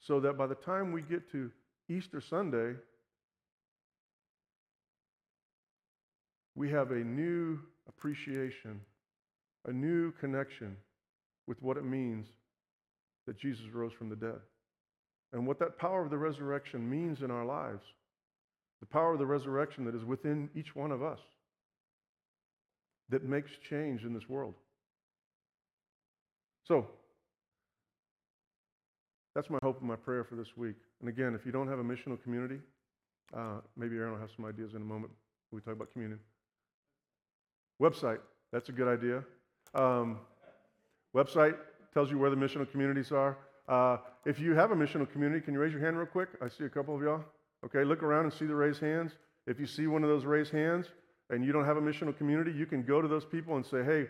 so 0.00 0.20
that 0.20 0.36
by 0.36 0.46
the 0.46 0.54
time 0.54 0.92
we 0.92 1.02
get 1.02 1.30
to 1.32 1.50
Easter 1.88 2.20
Sunday, 2.20 2.74
we 6.54 6.70
have 6.70 6.90
a 6.90 6.96
new 6.96 7.58
appreciation, 7.88 8.80
a 9.66 9.72
new 9.72 10.12
connection 10.12 10.76
with 11.46 11.60
what 11.62 11.76
it 11.76 11.84
means 11.84 12.26
that 13.26 13.38
Jesus 13.38 13.64
rose 13.72 13.92
from 13.92 14.08
the 14.08 14.16
dead 14.16 14.40
and 15.32 15.46
what 15.46 15.58
that 15.58 15.78
power 15.78 16.02
of 16.02 16.10
the 16.10 16.18
resurrection 16.18 16.88
means 16.88 17.22
in 17.22 17.30
our 17.30 17.44
lives. 17.44 17.82
The 18.80 18.86
power 18.86 19.12
of 19.12 19.18
the 19.18 19.26
resurrection 19.26 19.84
that 19.84 19.94
is 19.94 20.04
within 20.04 20.48
each 20.54 20.74
one 20.74 20.90
of 20.90 21.02
us 21.02 21.20
that 23.10 23.24
makes 23.24 23.50
change 23.68 24.04
in 24.04 24.14
this 24.14 24.28
world. 24.28 24.54
So, 26.66 26.86
that's 29.34 29.50
my 29.50 29.58
hope 29.62 29.78
and 29.80 29.88
my 29.88 29.96
prayer 29.96 30.24
for 30.24 30.36
this 30.36 30.56
week. 30.56 30.76
And 31.00 31.08
again, 31.08 31.34
if 31.34 31.44
you 31.46 31.52
don't 31.52 31.68
have 31.68 31.78
a 31.78 31.84
missional 31.84 32.20
community, 32.22 32.58
uh, 33.36 33.60
maybe 33.76 33.96
Aaron 33.96 34.12
will 34.12 34.20
have 34.20 34.30
some 34.34 34.44
ideas 34.44 34.74
in 34.74 34.82
a 34.82 34.84
moment 34.84 35.12
when 35.50 35.60
we 35.60 35.62
talk 35.62 35.74
about 35.74 35.92
communion. 35.92 36.18
Website, 37.80 38.18
that's 38.52 38.68
a 38.68 38.72
good 38.72 38.88
idea. 38.88 39.24
Um, 39.74 40.18
website 41.14 41.56
tells 41.94 42.10
you 42.10 42.18
where 42.18 42.30
the 42.30 42.36
missional 42.36 42.70
communities 42.70 43.12
are. 43.12 43.38
Uh, 43.68 43.98
if 44.26 44.40
you 44.40 44.54
have 44.54 44.72
a 44.72 44.76
missional 44.76 45.10
community, 45.10 45.40
can 45.40 45.54
you 45.54 45.60
raise 45.60 45.72
your 45.72 45.80
hand 45.80 45.96
real 45.96 46.06
quick? 46.06 46.28
I 46.42 46.48
see 46.48 46.64
a 46.64 46.68
couple 46.68 46.94
of 46.96 47.02
y'all. 47.02 47.24
Okay, 47.64 47.84
look 47.84 48.02
around 48.02 48.24
and 48.24 48.32
see 48.32 48.46
the 48.46 48.54
raised 48.54 48.80
hands. 48.80 49.12
If 49.46 49.60
you 49.60 49.66
see 49.66 49.86
one 49.86 50.02
of 50.02 50.08
those 50.08 50.24
raised 50.24 50.52
hands 50.52 50.86
and 51.28 51.44
you 51.44 51.52
don't 51.52 51.64
have 51.64 51.76
a 51.76 51.80
missional 51.80 52.16
community, 52.16 52.52
you 52.52 52.66
can 52.66 52.82
go 52.82 53.02
to 53.02 53.08
those 53.08 53.24
people 53.24 53.56
and 53.56 53.64
say, 53.64 53.82
hey, 53.84 54.06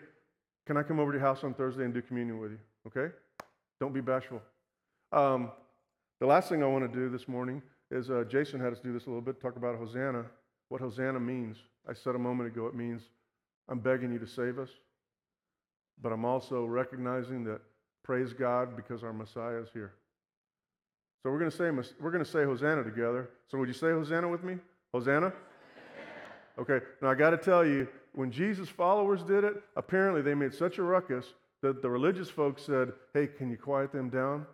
can 0.65 0.77
I 0.77 0.83
come 0.83 0.99
over 0.99 1.11
to 1.11 1.17
your 1.17 1.25
house 1.25 1.43
on 1.43 1.53
Thursday 1.53 1.83
and 1.83 1.93
do 1.93 2.01
communion 2.01 2.39
with 2.39 2.51
you? 2.51 2.59
Okay? 2.87 3.13
Don't 3.79 3.93
be 3.93 4.01
bashful. 4.01 4.41
Um, 5.11 5.51
the 6.19 6.25
last 6.25 6.49
thing 6.49 6.63
I 6.63 6.67
want 6.67 6.91
to 6.91 6.99
do 6.99 7.09
this 7.09 7.27
morning 7.27 7.61
is 7.89 8.09
uh, 8.09 8.23
Jason 8.29 8.59
had 8.59 8.71
us 8.71 8.79
do 8.79 8.93
this 8.93 9.05
a 9.05 9.09
little 9.09 9.21
bit, 9.21 9.41
talk 9.41 9.57
about 9.57 9.75
Hosanna, 9.75 10.25
what 10.69 10.79
Hosanna 10.79 11.19
means. 11.19 11.57
I 11.89 11.93
said 11.93 12.15
a 12.15 12.19
moment 12.19 12.47
ago 12.47 12.67
it 12.67 12.75
means 12.75 13.01
I'm 13.67 13.79
begging 13.79 14.11
you 14.13 14.19
to 14.19 14.27
save 14.27 14.59
us. 14.59 14.69
But 16.01 16.11
I'm 16.11 16.25
also 16.25 16.65
recognizing 16.65 17.43
that 17.45 17.61
praise 18.03 18.33
God 18.33 18.75
because 18.75 19.03
our 19.03 19.13
Messiah 19.13 19.57
is 19.57 19.69
here. 19.73 19.93
So 21.23 21.29
we're 21.29 21.39
going 21.39 21.51
to 21.51 21.57
say 21.57 21.69
we're 21.99 22.11
going 22.11 22.23
to 22.23 22.29
say 22.29 22.43
Hosanna 22.43 22.83
together. 22.83 23.29
So 23.47 23.57
would 23.59 23.67
you 23.67 23.73
say 23.73 23.91
Hosanna 23.91 24.27
with 24.27 24.43
me? 24.43 24.57
Hosanna? 24.93 25.31
Okay. 26.57 26.79
Now 27.01 27.09
I 27.11 27.15
got 27.15 27.29
to 27.29 27.37
tell 27.37 27.65
you, 27.65 27.87
when 28.13 28.31
Jesus' 28.31 28.69
followers 28.69 29.23
did 29.23 29.43
it, 29.43 29.61
apparently 29.75 30.21
they 30.21 30.33
made 30.33 30.53
such 30.53 30.79
a 30.79 30.83
ruckus 30.83 31.25
that 31.61 31.81
the 31.81 31.89
religious 31.89 32.29
folks 32.29 32.63
said, 32.63 32.91
"Hey, 33.13 33.27
can 33.27 33.49
you 33.51 33.57
quiet 33.57 33.91
them 33.91 34.09
down?" 34.09 34.45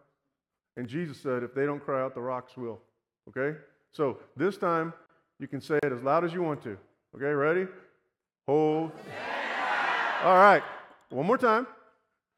And 0.75 0.87
Jesus 0.87 1.17
said, 1.17 1.41
"If 1.41 1.53
they 1.53 1.65
don't 1.65 1.83
cry 1.83 2.01
out, 2.01 2.13
the 2.13 2.21
rocks 2.21 2.57
will." 2.57 2.79
Okay? 3.29 3.57
So 3.93 4.19
this 4.35 4.57
time 4.57 4.93
you 5.39 5.47
can 5.47 5.61
say 5.61 5.79
it 5.83 5.91
as 5.91 6.01
loud 6.03 6.23
as 6.25 6.33
you 6.33 6.43
want 6.43 6.61
to. 6.63 6.77
Okay, 7.15 7.25
ready? 7.25 7.67
Hosanna. 8.45 8.91
All 10.23 10.35
right. 10.35 10.63
One 11.09 11.25
more 11.25 11.37
time. 11.37 11.65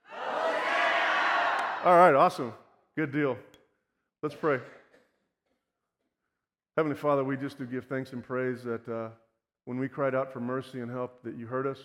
Hosanna. 0.03 1.81
All 1.83 1.97
right, 1.97 2.13
awesome. 2.13 2.53
Good 2.95 3.11
deal. 3.11 3.37
Let's 4.21 4.35
pray. 4.35 4.59
Heavenly 6.75 6.97
Father, 6.97 7.23
we 7.23 7.37
just 7.37 7.57
do 7.57 7.65
give 7.65 7.85
thanks 7.85 8.11
and 8.11 8.21
praise 8.21 8.61
that 8.65 8.85
uh, 8.89 9.11
when 9.63 9.79
we 9.79 9.87
cried 9.87 10.13
out 10.13 10.33
for 10.33 10.41
mercy 10.41 10.81
and 10.81 10.91
help, 10.91 11.23
that 11.23 11.37
you 11.37 11.47
heard 11.47 11.65
us 11.65 11.77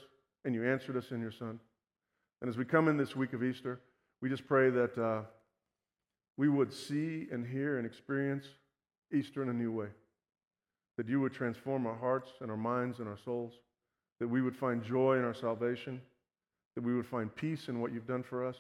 and 0.45 0.53
you 0.53 0.69
answered 0.69 0.97
us 0.97 1.13
in 1.13 1.21
your 1.21 1.31
Son. 1.31 1.61
And 2.41 2.51
as 2.51 2.57
we 2.57 2.65
come 2.65 2.89
in 2.89 2.97
this 2.97 3.15
week 3.15 3.35
of 3.35 3.45
Easter, 3.45 3.81
we 4.21 4.29
just 4.29 4.49
pray 4.49 4.69
that 4.71 4.99
uh, 4.99 5.21
we 6.37 6.49
would 6.49 6.73
see 6.73 7.29
and 7.31 7.47
hear 7.47 7.79
and 7.79 7.87
experience 7.87 8.47
Easter 9.13 9.41
in 9.41 9.49
a 9.49 9.55
new 9.55 9.71
way. 9.71 9.91
That 10.97 11.09
you 11.09 11.21
would 11.21 11.35
transform 11.35 11.87
our 11.87 11.97
hearts 11.97 12.31
and 12.41 12.51
our 12.51 12.57
minds 12.57 12.99
and 12.99 13.07
our 13.07 13.19
souls. 13.25 13.53
That 14.19 14.27
we 14.27 14.43
would 14.43 14.57
find 14.57 14.83
joy 14.83 15.19
in 15.19 15.25
our 15.25 15.35
salvation. 15.35 16.01
That 16.75 16.83
we 16.83 16.97
would 16.97 17.07
find 17.07 17.33
peace 17.33 17.69
in 17.69 17.81
what 17.81 17.93
you've 17.93 18.09
done 18.09 18.25
for 18.25 18.45
us. 18.45 18.57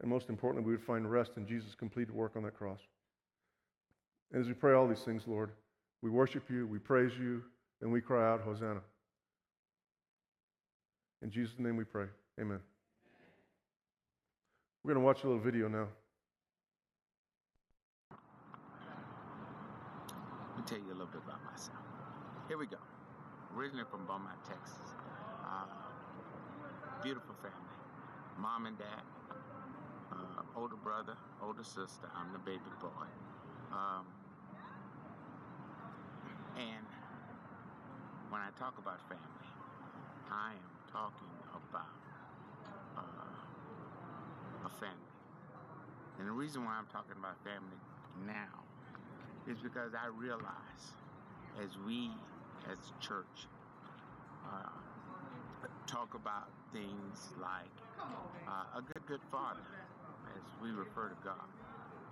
And 0.00 0.08
most 0.08 0.28
importantly, 0.28 0.64
we 0.64 0.76
would 0.76 0.86
find 0.86 1.10
rest 1.10 1.32
in 1.36 1.44
Jesus' 1.44 1.74
completed 1.74 2.14
work 2.14 2.36
on 2.36 2.44
that 2.44 2.54
cross. 2.54 2.78
And 4.32 4.40
as 4.40 4.48
we 4.48 4.54
pray 4.54 4.74
all 4.74 4.86
these 4.86 5.00
things, 5.00 5.24
Lord, 5.26 5.50
we 6.02 6.10
worship 6.10 6.44
you, 6.48 6.66
we 6.66 6.78
praise 6.78 7.12
you, 7.18 7.42
and 7.82 7.90
we 7.90 8.00
cry 8.00 8.32
out, 8.32 8.40
Hosanna. 8.40 8.80
In 11.22 11.30
Jesus' 11.30 11.58
name 11.58 11.76
we 11.76 11.84
pray. 11.84 12.06
Amen. 12.40 12.60
We're 14.82 14.94
going 14.94 15.02
to 15.02 15.06
watch 15.06 15.24
a 15.24 15.26
little 15.26 15.42
video 15.42 15.68
now. 15.68 15.88
Let 18.10 18.18
me 20.56 20.62
tell 20.64 20.78
you 20.78 20.88
a 20.88 20.96
little 20.96 21.06
bit 21.06 21.20
about 21.26 21.44
myself. 21.44 21.76
Here 22.48 22.56
we 22.56 22.66
go. 22.66 22.78
Originally 23.54 23.84
from 23.90 24.06
Beaumont, 24.06 24.38
Texas. 24.48 24.94
Uh, 25.44 25.66
beautiful 27.02 27.34
family. 27.42 27.56
Mom 28.38 28.66
and 28.66 28.78
dad. 28.78 29.02
Uh, 30.12 30.42
older 30.56 30.76
brother, 30.76 31.16
older 31.42 31.64
sister. 31.64 32.08
I'm 32.16 32.32
the 32.32 32.38
baby 32.38 32.60
boy. 32.80 32.88
Um, 33.72 34.06
and 36.56 36.86
when 38.40 38.48
I 38.48 38.58
talk 38.58 38.78
about 38.78 38.96
family, 39.04 39.48
I 40.32 40.52
am 40.52 40.72
talking 40.90 41.28
about 41.52 42.00
uh, 42.96 43.60
a 44.64 44.70
family. 44.80 45.12
And 46.18 46.26
the 46.26 46.32
reason 46.32 46.64
why 46.64 46.72
I'm 46.72 46.86
talking 46.86 47.16
about 47.18 47.36
family 47.44 47.76
now 48.26 48.64
is 49.46 49.58
because 49.60 49.92
I 49.92 50.06
realize 50.06 50.84
as 51.62 51.76
we 51.86 52.08
as 52.72 52.78
church 52.98 53.44
uh, 54.48 54.72
talk 55.86 56.14
about 56.14 56.48
things 56.72 57.28
like 57.42 57.76
uh, 58.48 58.78
a 58.78 58.80
good, 58.80 59.04
good 59.06 59.20
father, 59.30 59.68
as 60.34 60.42
we 60.62 60.70
refer 60.70 61.08
to 61.10 61.16
God 61.22 61.44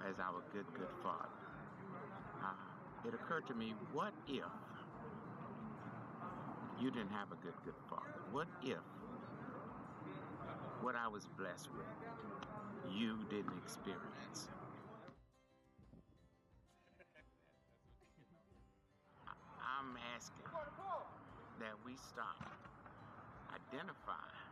as 0.07 0.19
our 0.19 0.43
good, 0.53 0.67
good 0.77 0.93
father, 1.03 1.41
uh, 2.45 3.09
it 3.09 3.15
occurred 3.15 3.47
to 3.47 3.55
me 3.55 3.73
what 3.95 4.13
if 4.29 4.45
you 6.81 6.91
didn't 6.91 7.11
have 7.11 7.33
a 7.33 7.37
good, 7.43 7.55
good 7.65 7.75
father? 7.91 8.21
What 8.31 8.47
if 8.63 8.79
what 10.81 10.95
I 10.95 11.09
was 11.09 11.27
blessed 11.39 11.69
with 11.77 11.87
you 12.97 13.19
didn't 13.31 13.57
experience? 13.59 14.49
I'm 19.61 19.97
asking 20.17 20.47
that 21.61 21.75
we 21.85 21.95
stop 21.97 22.39
identifying 23.51 24.47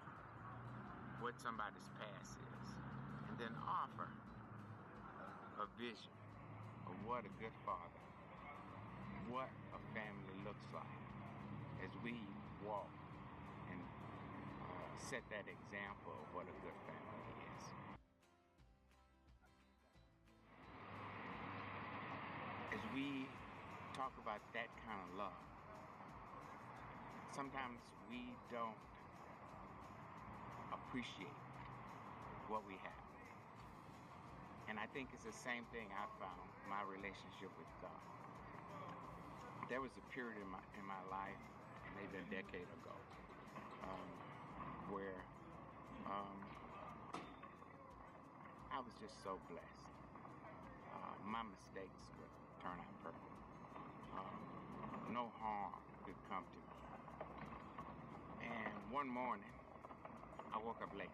what 1.21 1.35
somebody's 1.41 1.89
past 1.99 2.37
is 2.39 2.69
and 3.31 3.39
then 3.39 3.53
offer 3.67 4.09
a 5.62 5.67
vision 5.81 6.12
of 6.87 6.95
what 7.07 7.25
a 7.25 7.33
good 7.43 7.55
father, 7.65 8.03
what 9.31 9.51
a 9.75 9.81
family 9.95 10.37
looks 10.45 10.67
like 10.75 11.06
as 11.87 11.94
we 12.03 12.18
walk 12.66 12.90
and 13.70 13.79
uh, 13.79 14.90
set 14.99 15.22
that 15.31 15.46
example 15.46 16.11
of 16.18 16.27
what 16.35 16.42
a 16.51 16.57
good 16.66 16.75
family 16.90 17.31
is. 17.46 17.62
As 22.75 22.83
we 22.90 23.31
talk 23.94 24.11
about 24.18 24.42
that 24.51 24.66
kind 24.83 24.99
of 24.99 25.11
love, 25.14 25.42
sometimes 27.31 27.79
we 28.11 28.35
don't 28.51 28.75
appreciate 30.75 31.38
what 32.51 32.66
we 32.66 32.75
have. 32.83 33.07
And 34.66 34.75
I 34.83 34.90
think 34.90 35.14
it's 35.14 35.22
the 35.22 35.38
same 35.46 35.62
thing 35.70 35.87
I 35.94 36.11
found 36.18 36.42
my 36.66 36.83
relationship 36.90 37.55
with 37.55 37.70
God. 37.79 38.03
There 39.70 39.81
was 39.81 39.94
a 39.94 40.05
period 40.14 40.42
in 40.42 40.51
my 40.51 40.62
in 40.79 40.83
my 40.87 40.99
life, 41.11 41.42
maybe 41.96 42.20
a 42.20 42.26
decade 42.28 42.68
ago, 42.68 42.94
um, 43.88 44.09
where 44.92 45.24
um, 46.06 46.38
I 48.72 48.78
was 48.80 48.92
just 49.00 49.16
so 49.24 49.40
blessed. 49.48 49.88
Uh, 50.92 51.14
my 51.24 51.42
mistakes 51.42 52.04
would 52.20 52.28
turn 52.62 52.76
out 52.76 52.96
perfect. 53.02 53.40
Um, 54.12 54.40
no 55.12 55.32
harm 55.40 55.72
could 56.04 56.20
come 56.28 56.44
to 56.52 56.59
me. 56.61 56.76
And 58.44 58.76
one 58.92 59.09
morning, 59.09 59.48
I 60.54 60.59
woke 60.59 60.80
up 60.82 60.92
late. 60.96 61.11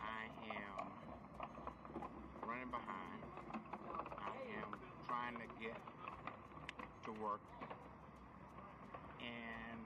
I 0.00 0.28
am 0.40 0.84
running 2.48 2.70
behind. 2.70 3.20
I 4.20 4.36
am 4.60 4.70
trying 5.06 5.38
to 5.38 5.46
get 5.60 5.76
to 7.04 7.12
work. 7.22 7.53
And 9.24 9.80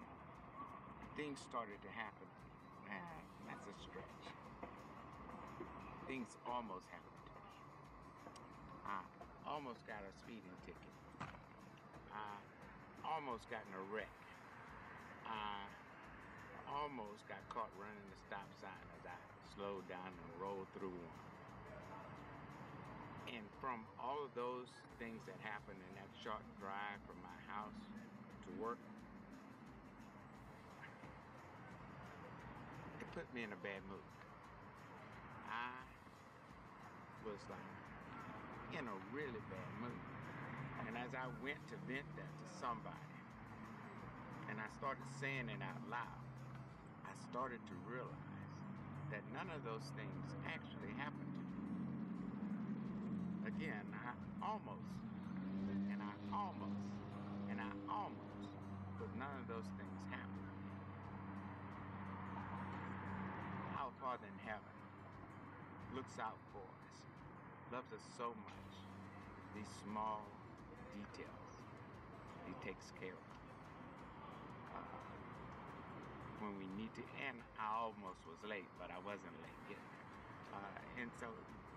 things 1.14 1.38
started 1.46 1.78
to 1.86 1.90
happen. 1.94 2.26
Man, 2.90 3.22
that's 3.46 3.66
a 3.70 3.76
stretch. 3.78 4.24
Things 6.10 6.34
almost 6.42 6.90
happened 6.90 7.14
to 7.14 7.30
me. 7.30 7.42
I 8.88 8.98
almost 9.46 9.86
got 9.86 10.02
a 10.02 10.12
speeding 10.18 10.56
ticket. 10.66 10.94
I 11.22 12.40
almost 13.06 13.46
got 13.50 13.62
in 13.68 13.74
a 13.78 13.84
wreck. 13.94 14.10
I 15.28 15.68
almost 16.68 17.28
got 17.28 17.40
caught 17.52 17.70
running 17.76 18.08
the 18.08 18.20
stop 18.26 18.48
sign 18.60 18.84
as 18.96 19.04
I 19.04 19.18
slowed 19.56 19.84
down 19.88 20.08
and 20.08 20.28
rolled 20.40 20.68
through 20.76 20.92
one. 20.92 21.20
And 23.28 23.44
from 23.60 23.84
all 24.00 24.24
of 24.24 24.32
those 24.32 24.72
things 24.96 25.20
that 25.28 25.36
happened 25.44 25.76
in 25.84 25.92
that 26.00 26.08
short 26.24 26.40
drive 26.56 26.96
from 27.04 27.20
my 27.20 27.38
house 27.44 27.76
to 28.48 28.50
work, 28.56 28.80
put 33.18 33.26
me 33.34 33.42
in 33.42 33.50
a 33.50 33.58
bad 33.66 33.82
mood. 33.90 34.06
I 35.50 35.74
was 37.26 37.42
like 37.50 37.66
in 38.78 38.86
a 38.86 38.96
really 39.10 39.42
bad 39.50 39.70
mood. 39.82 40.06
And 40.86 40.94
as 40.94 41.10
I 41.18 41.26
went 41.42 41.58
to 41.74 41.76
vent 41.90 42.06
that 42.14 42.30
to 42.30 42.46
somebody, 42.62 43.18
and 44.46 44.62
I 44.62 44.70
started 44.78 45.02
saying 45.18 45.50
it 45.50 45.58
out 45.58 45.82
loud, 45.90 46.22
I 47.10 47.10
started 47.26 47.58
to 47.66 47.74
realize 47.90 48.38
that 49.10 49.26
none 49.34 49.50
of 49.50 49.66
those 49.66 49.90
things 49.98 50.22
actually 50.46 50.94
happened 50.94 51.34
to 51.42 51.46
me. 51.58 51.66
Again, 53.50 53.82
I 53.98 54.14
almost, 54.46 54.94
and 55.90 55.98
I 55.98 56.14
almost, 56.30 56.86
and 57.50 57.58
I 57.58 57.70
almost, 57.90 58.46
but 58.94 59.10
none 59.18 59.42
of 59.42 59.50
those 59.50 59.66
things 59.74 59.98
happened. 60.06 60.38
Our 63.78 63.94
Father 64.08 64.24
in 64.24 64.40
heaven 64.48 64.76
looks 65.92 66.16
out 66.16 66.40
for 66.48 66.64
us, 66.64 66.96
loves 67.68 67.92
us 67.92 68.00
so 68.16 68.32
much. 68.40 68.72
These 69.52 69.68
small 69.84 70.24
details, 70.96 71.52
He 72.48 72.56
takes 72.64 72.88
care 72.96 73.12
of. 73.12 73.28
Uh, 74.72 74.80
when 76.40 76.56
we 76.56 76.64
need 76.80 76.88
to, 76.96 77.04
and 77.28 77.36
I 77.60 77.84
almost 77.84 78.24
was 78.24 78.40
late, 78.48 78.64
but 78.80 78.88
I 78.88 78.96
wasn't 79.04 79.36
late 79.44 79.76
yet. 79.76 79.84
Uh, 80.56 81.04
and 81.04 81.12
so 81.20 81.28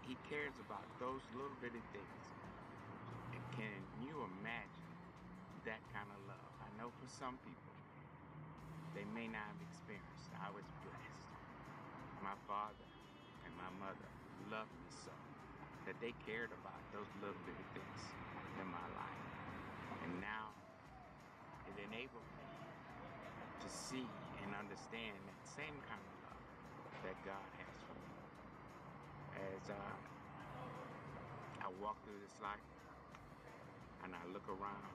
he 0.07 0.15
cares 0.32 0.55
about 0.63 0.88
those 1.03 1.19
little 1.36 1.59
bitty 1.59 1.84
things. 1.91 2.23
Can 3.59 3.75
you 4.07 4.15
imagine 4.39 4.88
that 5.67 5.84
kind 5.91 6.07
of 6.07 6.19
love? 6.32 6.51
I 6.63 6.71
know 6.79 6.95
for 6.95 7.11
some 7.11 7.36
people, 7.43 7.75
they 8.95 9.03
may 9.11 9.27
not 9.27 9.43
have 9.51 9.59
experienced. 9.67 10.32
I 10.39 10.47
was. 10.55 10.80
My 12.22 12.38
father 12.45 12.86
and 13.45 13.53
my 13.57 13.69
mother 13.82 14.09
loved 14.49 14.74
me 14.78 14.89
so 15.05 15.11
that 15.89 15.97
they 15.99 16.13
cared 16.26 16.53
about 16.53 16.82
those 16.93 17.09
little 17.17 17.41
bitty 17.45 17.65
things 17.74 18.01
in 18.61 18.67
my 18.69 18.86
life. 18.93 19.26
And 20.05 20.22
now 20.22 20.53
it 21.65 21.76
enabled 21.82 22.26
me 22.38 22.45
to 23.61 23.69
see 23.69 24.05
and 24.41 24.53
understand 24.53 25.17
that 25.26 25.41
same 25.45 25.82
kind 25.82 26.01
of 26.01 26.13
love 26.30 26.45
that 27.03 27.17
God 27.26 27.49
has 27.57 27.78
for 27.89 27.97
me. 27.97 28.13
As 29.57 29.69
uh, 29.69 29.97
I 31.61 31.67
walk 31.82 31.97
through 32.05 32.22
this 32.22 32.38
life 32.41 32.69
and 34.05 34.13
I 34.13 34.24
look 34.34 34.49
around, 34.49 34.93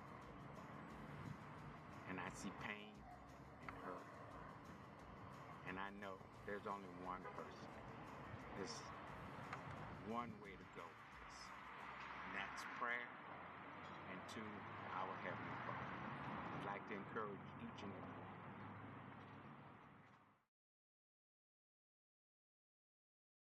and 2.10 2.18
I 2.18 2.28
see 2.34 2.50
pain 2.62 2.94
and 3.62 3.70
hurt. 3.86 4.10
And 5.68 5.78
I 5.78 5.90
know 6.02 6.25
there's 6.46 6.64
only 6.70 6.88
one 7.02 7.20
person. 7.34 7.66
There's 8.54 8.78
one 10.06 10.30
way 10.38 10.54
to 10.54 10.66
go 10.78 10.86
with 10.86 11.10
this. 11.18 11.38
And 12.22 12.30
that's 12.38 12.62
prayer 12.78 13.10
and 14.14 14.18
to 14.38 14.42
our 14.94 15.14
Heavenly 15.26 15.58
Father. 15.66 15.98
I'd 16.54 16.66
like 16.70 16.84
to 16.86 16.94
encourage 16.94 17.42
each 17.66 17.82
and 17.82 17.90
every 17.90 18.15